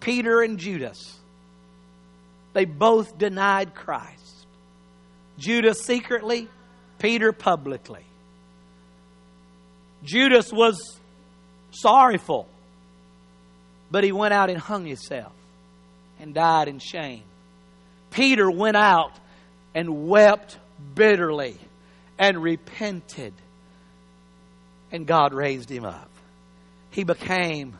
Peter 0.00 0.42
and 0.42 0.58
Judas. 0.58 1.18
They 2.52 2.64
both 2.64 3.16
denied 3.18 3.74
Christ. 3.74 4.46
Judas 5.38 5.82
secretly, 5.82 6.48
Peter 6.98 7.32
publicly. 7.32 8.04
Judas 10.04 10.52
was 10.52 11.00
sorrowful, 11.70 12.48
but 13.90 14.04
he 14.04 14.12
went 14.12 14.34
out 14.34 14.50
and 14.50 14.58
hung 14.58 14.84
himself 14.84 15.32
and 16.20 16.34
died 16.34 16.68
in 16.68 16.78
shame. 16.78 17.22
Peter 18.10 18.50
went 18.50 18.76
out 18.76 19.12
and 19.74 20.08
wept 20.08 20.58
bitterly 20.94 21.56
and 22.18 22.42
repented. 22.42 23.32
And 24.90 25.06
God 25.06 25.32
raised 25.32 25.70
him 25.70 25.84
up. 25.84 26.10
He 26.90 27.04
became, 27.04 27.78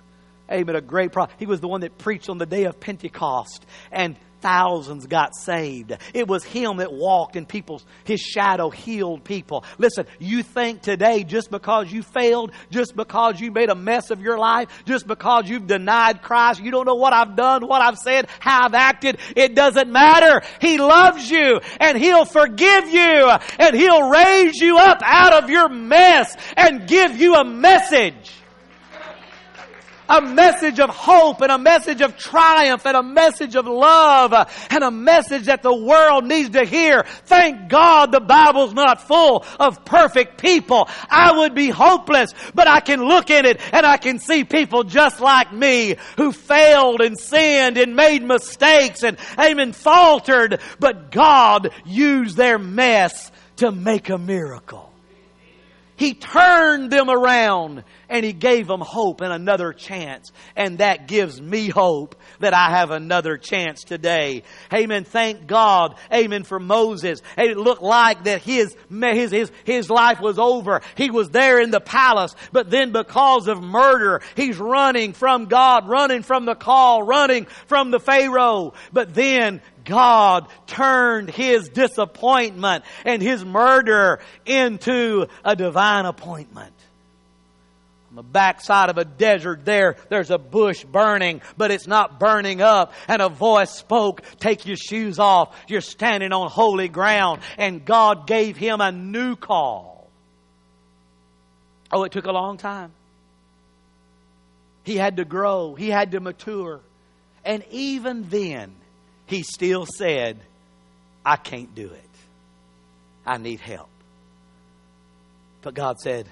amen, 0.51 0.77
a 0.77 0.81
great 0.81 1.13
prophet. 1.13 1.37
He 1.39 1.47
was 1.47 1.61
the 1.61 1.69
one 1.69 1.83
that 1.83 1.99
preached 1.99 2.31
on 2.31 2.39
the 2.39 2.47
day 2.47 2.65
of 2.65 2.81
Pentecost 2.81 3.67
and 3.91 4.17
thousands 4.43 5.07
got 5.07 5.35
saved. 5.35 5.97
It 6.13 6.29
was 6.29 6.45
him 6.45 6.79
that 6.79 6.93
walked 6.93 7.37
in 7.37 7.47
people's, 7.47 7.87
his 8.05 8.21
shadow 8.21 8.69
healed 8.69 9.25
people. 9.25 9.65
Listen, 9.79 10.07
you 10.19 10.43
think 10.43 10.83
today 10.83 11.25
just 11.25 11.51
because 11.51 11.91
you 11.91 12.03
failed, 12.03 12.53
just 12.71 12.95
because 12.95 13.41
you 13.41 13.51
made 13.51 13.71
a 13.71 13.75
mess 13.75 14.11
of 14.11 14.21
your 14.21 14.37
life, 14.37 14.69
just 14.85 15.07
because 15.07 15.49
you've 15.49 15.67
denied 15.67 16.23
Christ, 16.23 16.61
you 16.61 16.71
don't 16.71 16.87
know 16.87 16.97
what 16.97 17.13
I've 17.13 17.37
done, 17.37 17.67
what 17.67 17.81
I've 17.81 17.99
said, 17.99 18.29
how 18.41 18.67
I've 18.67 18.75
acted, 18.75 19.19
it 19.37 19.55
doesn't 19.55 19.91
matter. 19.91 20.43
He 20.61 20.79
loves 20.79 21.31
you 21.31 21.61
and 21.81 21.97
he'll 21.97 22.25
forgive 22.25 22.89
you 22.91 23.31
and 23.59 23.77
he'll 23.77 24.11
raise 24.11 24.57
you 24.57 24.79
up 24.79 25.01
out 25.03 25.33
of 25.33 25.49
your 25.49 25.69
mess 25.69 26.37
and 26.57 26.89
give 26.89 27.21
you 27.21 27.37
a 27.37 27.45
message 27.45 28.42
a 30.09 30.21
message 30.21 30.81
of 30.81 30.91
hope 30.91 31.41
and 31.41 31.51
a 31.51 31.59
message 31.59 32.01
of 32.01 32.17
triumph 32.17 32.87
and 32.87 32.97
a 32.97 33.03
message 33.03 33.57
of 33.57 33.67
love 33.67 34.35
and 34.71 34.85
a 34.85 34.91
message 34.91 35.47
that 35.47 35.62
the 35.62 35.75
world 35.75 36.25
needs 36.25 36.51
to 36.51 36.65
hear. 36.65 37.05
Thank 37.25 37.69
God 37.69 38.12
the 38.12 38.21
Bible's 38.21 38.75
not 38.75 39.07
full 39.07 39.45
of 39.59 39.85
perfect 39.85 40.41
people. 40.41 40.88
I 41.09 41.38
would 41.38 41.55
be 41.55 41.71
hopeless, 41.71 42.35
but 42.55 42.69
I 42.69 42.81
can 42.81 43.03
look 43.03 43.31
in 43.31 43.47
it 43.47 43.61
and 43.73 43.87
I 43.87 43.97
can 43.97 44.19
see 44.19 44.45
people 44.45 44.85
just 44.85 45.21
like 45.21 45.53
me 45.53 45.97
who 46.17 46.33
failed 46.33 47.01
and 47.01 47.19
sinned 47.19 47.79
and 47.79 47.97
made 47.97 48.23
mistakes 48.23 49.03
and 49.03 49.17
amen 49.38 49.73
faltered, 49.73 50.61
but 50.79 51.11
God 51.11 51.71
used 51.85 52.37
their 52.37 52.59
mess 52.59 53.31
to 53.57 53.71
make 53.71 54.09
a 54.09 54.19
miracle. 54.19 54.93
He 55.97 56.15
turned 56.15 56.91
them 56.91 57.09
around 57.09 57.85
and 58.12 58.25
He 58.25 58.33
gave 58.33 58.66
them 58.66 58.81
hope 58.81 59.22
and 59.22 59.33
another 59.33 59.72
chance. 59.72 60.31
And 60.55 60.79
that 60.79 61.09
gives 61.09 61.40
me 61.40 61.68
hope 61.68 62.14
that 62.40 62.53
I 62.55 62.70
have 62.70 62.90
another 62.90 63.38
chance 63.38 63.83
today. 63.83 64.42
Amen. 64.72 65.05
Thank 65.05 65.46
God. 65.46 65.96
Amen 66.12 66.44
for 66.44 66.61
Moses. 66.61 67.22
It 67.38 67.57
looked 67.57 67.83
like 67.83 68.25
that 68.25 68.42
his, 68.42 68.77
his, 68.90 69.31
his, 69.31 69.53
his 69.64 69.90
life 69.90 70.20
was 70.20 70.38
over. 70.38 70.83
He 70.94 71.11
was 71.11 71.31
there 71.31 71.61
in 71.61 71.70
the 71.70 71.81
palace, 71.81 72.37
but 72.53 72.70
then 72.70 72.92
because 72.92 73.48
of 73.48 73.62
murder, 73.62 74.20
he's 74.37 74.59
running 74.59 75.14
from 75.14 75.46
God, 75.46 75.88
running 75.88 76.22
from 76.22 76.44
the 76.44 76.55
call, 76.55 77.03
running 77.03 77.46
from 77.66 77.90
the 77.90 78.01
Pharaoh. 78.01 78.75
But 78.92 79.14
then 79.14 79.62
God 79.85 80.48
turned 80.66 81.31
his 81.31 81.70
disappointment 81.70 82.85
and 83.05 83.22
his 83.22 83.42
murder 83.42 84.20
into 84.44 85.27
a 85.44 85.57
divine 85.57 86.05
appointment. 86.05 86.75
On 88.12 88.16
the 88.16 88.22
backside 88.22 88.90
of 88.90 88.98
a 88.98 89.07
desert 89.07 89.64
there, 89.64 89.96
there's 90.11 90.31
a 90.31 90.37
bush 90.37 90.85
burning, 90.85 91.40
but 91.57 91.70
it's 91.70 91.87
not 91.87 92.20
burning 92.20 92.61
up. 92.61 92.92
And 93.09 93.22
a 93.22 93.31
voice 93.31 93.70
spoke, 93.70 94.20
take 94.38 94.66
your 94.66 94.77
shoes 94.77 95.18
off. 95.18 95.57
You're 95.66 95.81
standing 95.81 96.31
on 96.31 96.51
holy 96.51 96.88
ground. 96.88 97.40
And 97.57 97.87
God 97.87 98.27
gave 98.27 98.59
him 98.59 98.83
a 98.83 98.92
new 98.92 99.35
call. 99.35 100.11
Oh, 101.90 102.05
it 102.05 102.12
took 102.12 102.27
a 102.27 102.33
long 102.33 102.59
time. 102.59 102.92
He 104.85 104.96
had 104.96 105.16
to 105.16 105.25
grow. 105.25 105.75
He 105.75 105.88
had 105.88 106.11
to 106.11 106.20
mature. 106.20 106.81
And 107.46 107.64
even 107.70 108.29
then, 108.29 108.72
he 109.25 109.42
still 109.42 109.87
said, 109.87 110.38
I 111.25 111.37
can't 111.37 111.75
do 111.75 111.87
it. 111.87 112.11
I 113.25 113.38
need 113.38 113.61
help. 113.61 113.88
But 115.62 115.72
God 115.72 115.98
said, 115.98 116.29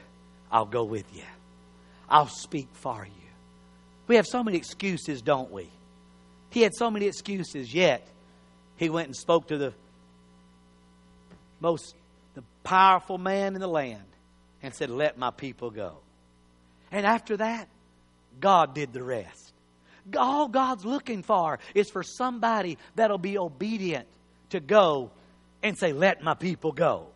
I'll 0.53 0.67
go 0.67 0.85
with 0.85 1.07
you. 1.15 1.23
I'll 2.11 2.29
speak 2.29 2.69
for 2.73 3.05
you. 3.05 3.29
We 4.07 4.17
have 4.17 4.27
so 4.27 4.43
many 4.43 4.57
excuses, 4.57 5.23
don't 5.23 5.51
we? 5.51 5.69
He 6.51 6.63
had 6.63 6.75
so 6.75 6.91
many 6.91 7.07
excuses, 7.07 7.73
yet 7.73 8.07
he 8.77 8.91
went 8.91 9.07
and 9.07 9.17
spoke 9.17 9.49
to 9.49 9.59
the 9.59 9.73
most 11.61 11.95
the 12.35 12.43
powerful 12.65 13.19
man 13.19 13.55
in 13.55 13.61
the 13.61 13.69
land 13.69 14.03
and 14.63 14.75
said, 14.75 14.91
Let 14.91 15.17
my 15.17 15.31
people 15.31 15.71
go. 15.71 15.99
And 16.91 17.07
after 17.07 17.37
that, 17.37 17.69
God 18.41 18.75
did 18.75 18.93
the 18.93 19.03
rest 19.03 19.51
all 20.17 20.49
God's 20.49 20.85
looking 20.85 21.23
for 21.23 21.59
is 21.75 21.91
for 21.91 22.03
somebody 22.03 22.79
that'll 22.95 23.19
be 23.19 23.39
obedient 23.39 24.07
to 24.51 24.61
go 24.61 25.11
and 25.63 25.77
say, 25.77 25.93
Let 25.93 26.23
my 26.23 26.35
people 26.35 26.73
go. 26.73 27.09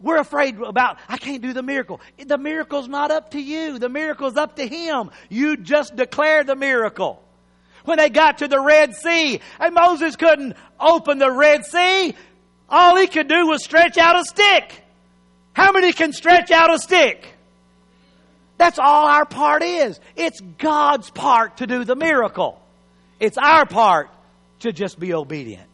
We're 0.00 0.18
afraid 0.18 0.58
about, 0.60 0.98
I 1.08 1.18
can't 1.18 1.42
do 1.42 1.52
the 1.52 1.62
miracle. 1.62 2.00
The 2.18 2.38
miracle's 2.38 2.88
not 2.88 3.10
up 3.10 3.32
to 3.32 3.40
you. 3.40 3.78
The 3.78 3.88
miracle's 3.88 4.36
up 4.36 4.56
to 4.56 4.66
Him. 4.66 5.10
You 5.28 5.56
just 5.56 5.94
declare 5.94 6.42
the 6.42 6.56
miracle. 6.56 7.22
When 7.84 7.98
they 7.98 8.10
got 8.10 8.38
to 8.38 8.48
the 8.48 8.60
Red 8.60 8.94
Sea, 8.94 9.40
and 9.58 9.74
Moses 9.74 10.16
couldn't 10.16 10.56
open 10.78 11.18
the 11.18 11.30
Red 11.30 11.64
Sea, 11.64 12.14
all 12.68 12.96
he 12.96 13.06
could 13.08 13.28
do 13.28 13.46
was 13.46 13.64
stretch 13.64 13.98
out 13.98 14.18
a 14.18 14.24
stick. 14.24 14.82
How 15.52 15.72
many 15.72 15.92
can 15.92 16.12
stretch 16.12 16.50
out 16.50 16.72
a 16.72 16.78
stick? 16.78 17.26
That's 18.58 18.78
all 18.78 19.06
our 19.06 19.24
part 19.24 19.62
is. 19.62 19.98
It's 20.16 20.40
God's 20.58 21.10
part 21.10 21.58
to 21.58 21.66
do 21.66 21.84
the 21.84 21.96
miracle. 21.96 22.60
It's 23.18 23.38
our 23.38 23.66
part 23.66 24.10
to 24.60 24.72
just 24.72 24.98
be 24.98 25.14
obedient, 25.14 25.68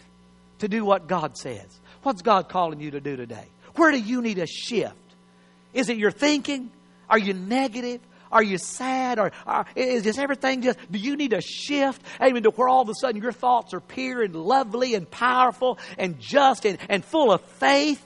to 0.60 0.68
do 0.68 0.84
what 0.84 1.06
God 1.06 1.36
says. 1.36 1.66
What's 2.02 2.22
God 2.22 2.48
calling 2.48 2.80
you 2.80 2.92
to 2.92 3.00
do 3.00 3.16
today? 3.16 3.46
Where 3.76 3.92
do 3.92 3.98
you 3.98 4.22
need 4.22 4.38
a 4.38 4.46
shift? 4.46 4.94
Is 5.72 5.88
it 5.88 5.96
your 5.96 6.10
thinking? 6.10 6.70
Are 7.08 7.18
you 7.18 7.34
negative? 7.34 8.00
Are 8.32 8.42
you 8.42 8.58
sad? 8.58 9.18
Or, 9.18 9.32
or, 9.46 9.66
is 9.76 10.02
just 10.02 10.18
everything 10.18 10.62
just, 10.62 10.78
do 10.90 10.98
you 10.98 11.16
need 11.16 11.32
a 11.32 11.40
shift? 11.40 12.02
Amen, 12.20 12.42
to 12.42 12.50
where 12.50 12.68
all 12.68 12.82
of 12.82 12.88
a 12.88 12.94
sudden 13.00 13.20
your 13.22 13.32
thoughts 13.32 13.74
are 13.74 13.80
pure 13.80 14.22
and 14.22 14.34
lovely 14.34 14.94
and 14.94 15.08
powerful 15.10 15.78
and 15.98 16.18
just 16.18 16.64
and, 16.64 16.78
and 16.88 17.04
full 17.04 17.30
of 17.30 17.40
faith? 17.42 18.02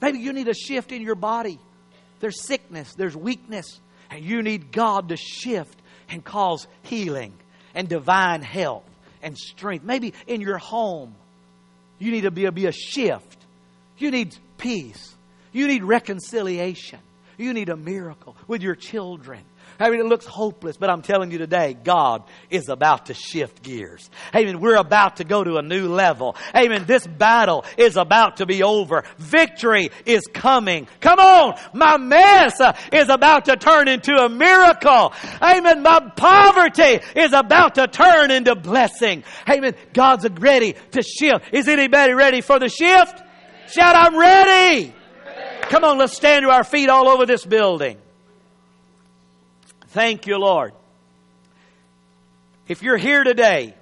Maybe 0.00 0.18
you 0.18 0.32
need 0.32 0.48
a 0.48 0.54
shift 0.54 0.92
in 0.92 1.02
your 1.02 1.14
body. 1.14 1.58
There's 2.20 2.42
sickness, 2.42 2.94
there's 2.94 3.16
weakness, 3.16 3.80
and 4.10 4.24
you 4.24 4.42
need 4.42 4.72
God 4.72 5.10
to 5.10 5.16
shift 5.16 5.78
and 6.08 6.24
cause 6.24 6.66
healing 6.82 7.32
and 7.74 7.88
divine 7.88 8.42
health 8.42 8.84
and 9.22 9.38
strength. 9.38 9.84
Maybe 9.84 10.14
in 10.26 10.40
your 10.40 10.58
home, 10.58 11.14
you 11.98 12.10
need 12.10 12.22
to 12.22 12.30
be 12.30 12.46
a, 12.46 12.52
be 12.52 12.66
a 12.66 12.72
shift. 12.72 13.36
You 14.00 14.10
need 14.10 14.36
peace. 14.58 15.14
You 15.52 15.66
need 15.68 15.84
reconciliation. 15.84 17.00
You 17.36 17.54
need 17.54 17.68
a 17.68 17.76
miracle 17.76 18.36
with 18.46 18.62
your 18.62 18.74
children. 18.74 19.40
I 19.78 19.88
mean, 19.88 20.00
it 20.00 20.06
looks 20.06 20.26
hopeless, 20.26 20.76
but 20.76 20.90
I'm 20.90 21.00
telling 21.00 21.30
you 21.30 21.38
today, 21.38 21.74
God 21.74 22.24
is 22.50 22.68
about 22.68 23.06
to 23.06 23.14
shift 23.14 23.62
gears. 23.62 24.10
Amen. 24.34 24.60
We're 24.60 24.76
about 24.76 25.16
to 25.16 25.24
go 25.24 25.42
to 25.42 25.56
a 25.56 25.62
new 25.62 25.88
level. 25.88 26.36
Amen. 26.54 26.84
This 26.86 27.06
battle 27.06 27.64
is 27.78 27.96
about 27.96 28.38
to 28.38 28.46
be 28.46 28.62
over. 28.62 29.04
Victory 29.16 29.90
is 30.04 30.22
coming. 30.34 30.86
Come 31.00 31.18
on. 31.18 31.58
My 31.72 31.96
mess 31.96 32.60
is 32.92 33.08
about 33.08 33.46
to 33.46 33.56
turn 33.56 33.88
into 33.88 34.12
a 34.12 34.28
miracle. 34.28 35.14
Amen. 35.40 35.82
My 35.82 36.12
poverty 36.14 37.00
is 37.16 37.32
about 37.32 37.76
to 37.76 37.86
turn 37.86 38.30
into 38.30 38.54
blessing. 38.54 39.24
Amen. 39.48 39.74
God's 39.94 40.28
ready 40.28 40.74
to 40.90 41.02
shift. 41.02 41.54
Is 41.54 41.68
anybody 41.68 42.12
ready 42.12 42.42
for 42.42 42.58
the 42.58 42.68
shift? 42.68 43.22
Shout, 43.70 43.94
I'm 43.94 44.18
ready. 44.18 44.92
Come 45.62 45.84
on, 45.84 45.98
let's 45.98 46.14
stand 46.14 46.42
to 46.44 46.50
our 46.50 46.64
feet 46.64 46.88
all 46.88 47.08
over 47.08 47.24
this 47.24 47.44
building. 47.44 47.98
Thank 49.88 50.26
you, 50.26 50.38
Lord. 50.38 50.72
If 52.66 52.82
you're 52.82 52.96
here 52.96 53.22
today 53.22 53.74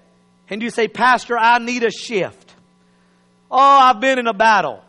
and 0.50 0.62
you 0.62 0.70
say, 0.70 0.88
Pastor, 0.88 1.38
I 1.38 1.58
need 1.58 1.84
a 1.84 1.90
shift. 1.90 2.54
Oh, 3.50 3.58
I've 3.58 4.00
been 4.00 4.18
in 4.18 4.26
a 4.26 4.34
battle. 4.34 4.84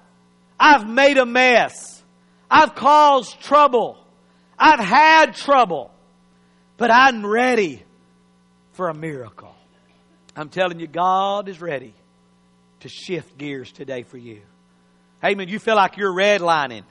I've 0.59 0.87
made 0.87 1.17
a 1.17 1.25
mess. 1.25 2.03
I've 2.51 2.75
caused 2.75 3.39
trouble. 3.41 3.97
I've 4.57 4.79
had 4.81 5.35
trouble. 5.35 5.91
But 6.75 6.91
I'm 6.91 7.25
ready 7.25 7.83
for 8.73 8.89
a 8.89 8.93
miracle. 8.93 9.55
I'm 10.35 10.49
telling 10.49 10.79
you, 10.79 10.87
God 10.87 11.47
is 11.47 11.61
ready 11.61 11.93
to 12.81 12.89
shift 12.89 13.37
gears 13.37 13.71
today 13.71 14.03
for 14.03 14.17
you. 14.17 14.41
Amen. 15.23 15.49
You 15.49 15.59
feel 15.59 15.75
like 15.75 15.97
you're 15.97 16.13
redlining. 16.13 16.83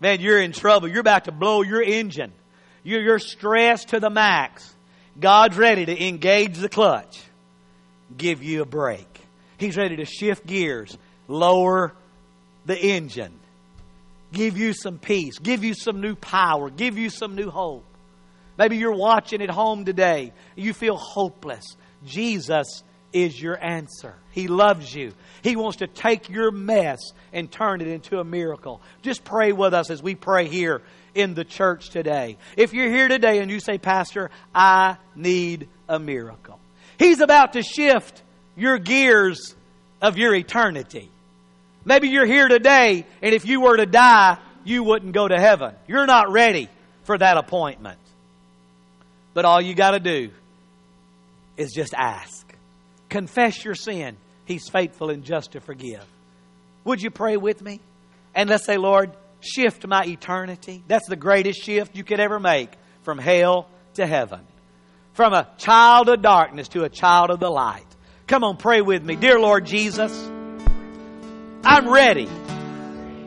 Man, 0.00 0.20
you're 0.20 0.40
in 0.40 0.52
trouble. 0.52 0.88
You're 0.88 1.00
about 1.00 1.24
to 1.24 1.32
blow 1.32 1.62
your 1.62 1.82
engine. 1.82 2.32
You're, 2.82 3.02
you're 3.02 3.18
stressed 3.18 3.88
to 3.88 4.00
the 4.00 4.10
max. 4.10 4.74
God's 5.18 5.56
ready 5.56 5.84
to 5.84 6.06
engage 6.06 6.56
the 6.56 6.68
clutch, 6.68 7.20
give 8.16 8.42
you 8.42 8.62
a 8.62 8.66
break. 8.66 9.06
He's 9.58 9.76
ready 9.76 9.96
to 9.96 10.04
shift 10.04 10.46
gears, 10.46 10.96
lower 11.28 11.92
the 12.64 12.78
engine, 12.78 13.32
give 14.32 14.56
you 14.56 14.72
some 14.72 14.98
peace, 14.98 15.38
give 15.38 15.64
you 15.64 15.74
some 15.74 16.00
new 16.00 16.14
power, 16.14 16.70
give 16.70 16.96
you 16.98 17.10
some 17.10 17.34
new 17.34 17.50
hope. 17.50 17.84
Maybe 18.58 18.76
you're 18.76 18.96
watching 18.96 19.42
at 19.42 19.50
home 19.50 19.84
today. 19.84 20.32
You 20.56 20.72
feel 20.72 20.96
hopeless. 20.96 21.64
Jesus 22.04 22.82
is 23.12 23.40
your 23.40 23.62
answer. 23.62 24.14
He 24.30 24.48
loves 24.48 24.94
you. 24.94 25.12
He 25.42 25.56
wants 25.56 25.78
to 25.78 25.86
take 25.86 26.28
your 26.28 26.50
mess 26.50 26.98
and 27.32 27.50
turn 27.50 27.80
it 27.80 27.88
into 27.88 28.18
a 28.18 28.24
miracle. 28.24 28.80
Just 29.02 29.24
pray 29.24 29.52
with 29.52 29.74
us 29.74 29.90
as 29.90 30.02
we 30.02 30.14
pray 30.14 30.48
here 30.48 30.82
in 31.14 31.34
the 31.34 31.44
church 31.44 31.90
today. 31.90 32.36
If 32.56 32.72
you're 32.72 32.90
here 32.90 33.08
today 33.08 33.40
and 33.40 33.50
you 33.50 33.60
say, 33.60 33.78
Pastor, 33.78 34.30
I 34.54 34.96
need 35.14 35.68
a 35.88 35.98
miracle, 35.98 36.58
He's 36.98 37.20
about 37.20 37.54
to 37.54 37.62
shift 37.62 38.22
your 38.56 38.78
gears 38.78 39.54
of 40.00 40.18
your 40.18 40.34
eternity. 40.34 41.10
Maybe 41.84 42.08
you're 42.08 42.26
here 42.26 42.48
today, 42.48 43.04
and 43.20 43.34
if 43.34 43.44
you 43.44 43.60
were 43.60 43.76
to 43.76 43.86
die, 43.86 44.38
you 44.64 44.84
wouldn't 44.84 45.12
go 45.12 45.26
to 45.26 45.38
heaven. 45.38 45.74
You're 45.88 46.06
not 46.06 46.30
ready 46.30 46.68
for 47.04 47.18
that 47.18 47.36
appointment. 47.36 47.98
But 49.34 49.44
all 49.44 49.60
you 49.60 49.74
got 49.74 49.92
to 49.92 50.00
do 50.00 50.30
is 51.56 51.72
just 51.72 51.94
ask. 51.94 52.51
Confess 53.12 53.62
your 53.62 53.74
sin. 53.74 54.16
He's 54.46 54.70
faithful 54.70 55.10
and 55.10 55.22
just 55.22 55.52
to 55.52 55.60
forgive. 55.60 56.02
Would 56.84 57.02
you 57.02 57.10
pray 57.10 57.36
with 57.36 57.60
me? 57.60 57.78
And 58.34 58.48
let's 58.48 58.64
say, 58.64 58.78
Lord, 58.78 59.12
shift 59.40 59.86
my 59.86 60.02
eternity. 60.06 60.82
That's 60.88 61.06
the 61.10 61.16
greatest 61.16 61.62
shift 61.62 61.94
you 61.94 62.04
could 62.04 62.20
ever 62.20 62.40
make 62.40 62.70
from 63.02 63.18
hell 63.18 63.68
to 63.96 64.06
heaven. 64.06 64.40
From 65.12 65.34
a 65.34 65.46
child 65.58 66.08
of 66.08 66.22
darkness 66.22 66.68
to 66.68 66.84
a 66.84 66.88
child 66.88 67.28
of 67.28 67.38
the 67.38 67.50
light. 67.50 67.84
Come 68.28 68.44
on, 68.44 68.56
pray 68.56 68.80
with 68.80 69.04
me. 69.04 69.14
Dear 69.14 69.38
Lord 69.38 69.66
Jesus, 69.66 70.10
I'm 71.64 71.92
ready 71.92 72.30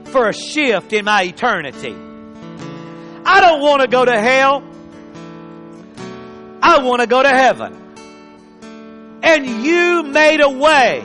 for 0.06 0.28
a 0.28 0.34
shift 0.34 0.94
in 0.94 1.06
my 1.06 1.26
eternity. 1.26 1.96
I 3.24 3.40
don't 3.40 3.62
want 3.62 3.84
to 3.84 3.88
go 3.88 4.04
to 4.04 4.20
hell. 4.20 4.64
I 6.64 6.80
want 6.80 7.02
to 7.02 7.08
go 7.08 7.22
to 7.22 7.30
heaven. 7.30 7.85
And 9.26 9.66
you 9.66 10.04
made 10.04 10.40
a 10.40 10.50
way. 10.50 11.04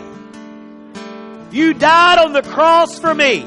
You 1.50 1.72
died 1.72 2.18
on 2.18 2.34
the 2.34 2.42
cross 2.42 2.98
for 2.98 3.14
me. 3.14 3.38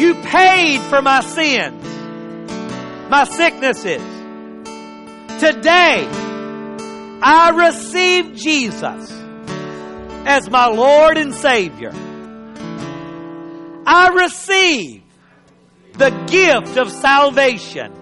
You 0.00 0.14
paid 0.14 0.80
for 0.88 1.02
my 1.02 1.20
sins, 1.20 1.84
my 3.10 3.24
sicknesses. 3.24 4.00
Today, 5.38 6.08
I 7.22 7.50
receive 7.54 8.34
Jesus 8.34 9.12
as 10.24 10.48
my 10.48 10.66
Lord 10.68 11.18
and 11.18 11.34
Savior. 11.34 11.92
I 13.86 14.08
receive 14.14 15.02
the 15.92 16.10
gift 16.30 16.78
of 16.78 16.90
salvation. 16.90 17.92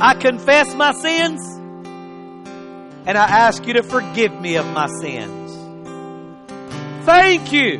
I 0.00 0.14
confess 0.20 0.74
my 0.74 0.92
sins 0.92 1.53
and 3.06 3.18
I 3.18 3.26
ask 3.26 3.66
you 3.66 3.74
to 3.74 3.82
forgive 3.82 4.32
me 4.32 4.56
of 4.56 4.66
my 4.66 4.86
sins. 4.86 5.52
Thank 7.04 7.52
you 7.52 7.78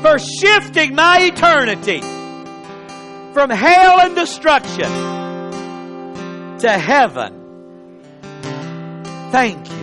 for 0.00 0.18
shifting 0.18 0.94
my 0.94 1.18
eternity 1.22 2.00
from 3.32 3.50
hell 3.50 4.00
and 4.00 4.14
destruction 4.14 4.90
to 6.58 6.70
heaven. 6.70 7.38
Thank 9.32 9.70
you. 9.70 9.82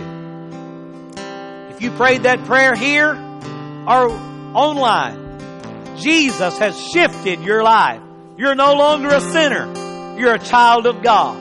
If 1.70 1.82
you 1.82 1.90
prayed 1.90 2.22
that 2.22 2.44
prayer 2.44 2.74
here 2.74 3.14
or 3.86 4.10
online, 4.54 5.96
Jesus 5.98 6.56
has 6.58 6.80
shifted 6.92 7.40
your 7.40 7.62
life. 7.62 8.00
You're 8.38 8.54
no 8.54 8.74
longer 8.74 9.08
a 9.08 9.20
sinner. 9.20 10.16
You're 10.18 10.34
a 10.34 10.38
child 10.38 10.86
of 10.86 11.02
God. 11.02 11.36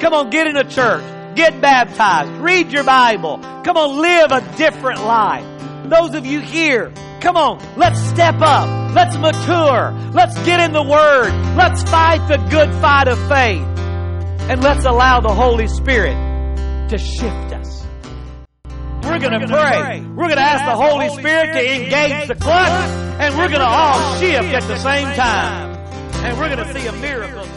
Come 0.00 0.12
on, 0.12 0.30
get 0.30 0.46
in 0.46 0.56
a 0.56 0.68
church. 0.68 1.13
Get 1.34 1.60
baptized. 1.60 2.30
Read 2.40 2.72
your 2.72 2.84
Bible. 2.84 3.38
Come 3.64 3.76
on, 3.76 4.00
live 4.00 4.32
a 4.32 4.56
different 4.56 5.00
life. 5.04 5.44
Those 5.88 6.14
of 6.14 6.24
you 6.24 6.40
here 6.40 6.92
Come 7.24 7.38
on, 7.38 7.58
let's 7.78 7.98
step 8.10 8.34
up. 8.42 8.94
Let's 8.94 9.16
mature. 9.16 9.96
Let's 10.12 10.36
get 10.44 10.60
in 10.60 10.74
the 10.74 10.82
Word. 10.82 11.32
Let's 11.56 11.82
fight 11.82 12.28
the 12.28 12.36
good 12.50 12.70
fight 12.82 13.08
of 13.08 13.18
faith. 13.30 13.62
And 14.50 14.62
let's 14.62 14.84
allow 14.84 15.20
the 15.20 15.32
Holy 15.32 15.66
Spirit 15.66 16.12
to 16.90 16.98
shift 16.98 17.54
us. 17.54 17.82
We're 19.04 19.18
going 19.18 19.40
to 19.40 19.46
pray. 19.46 20.02
We're 20.02 20.28
going 20.28 20.36
to 20.36 20.42
ask 20.42 20.66
the 20.66 20.76
Holy 20.76 21.08
Spirit 21.08 21.54
to 21.54 21.74
engage 21.82 22.28
the 22.28 22.34
clutch. 22.34 22.90
And 23.18 23.38
we're 23.38 23.48
going 23.48 23.60
to 23.60 23.66
all 23.66 24.20
shift 24.20 24.48
at 24.48 24.64
the 24.64 24.76
same 24.76 25.06
time. 25.16 25.78
And 26.26 26.38
we're 26.38 26.54
going 26.54 26.66
to 26.66 26.78
see 26.78 26.86
a 26.86 26.92
miracle. 26.92 27.53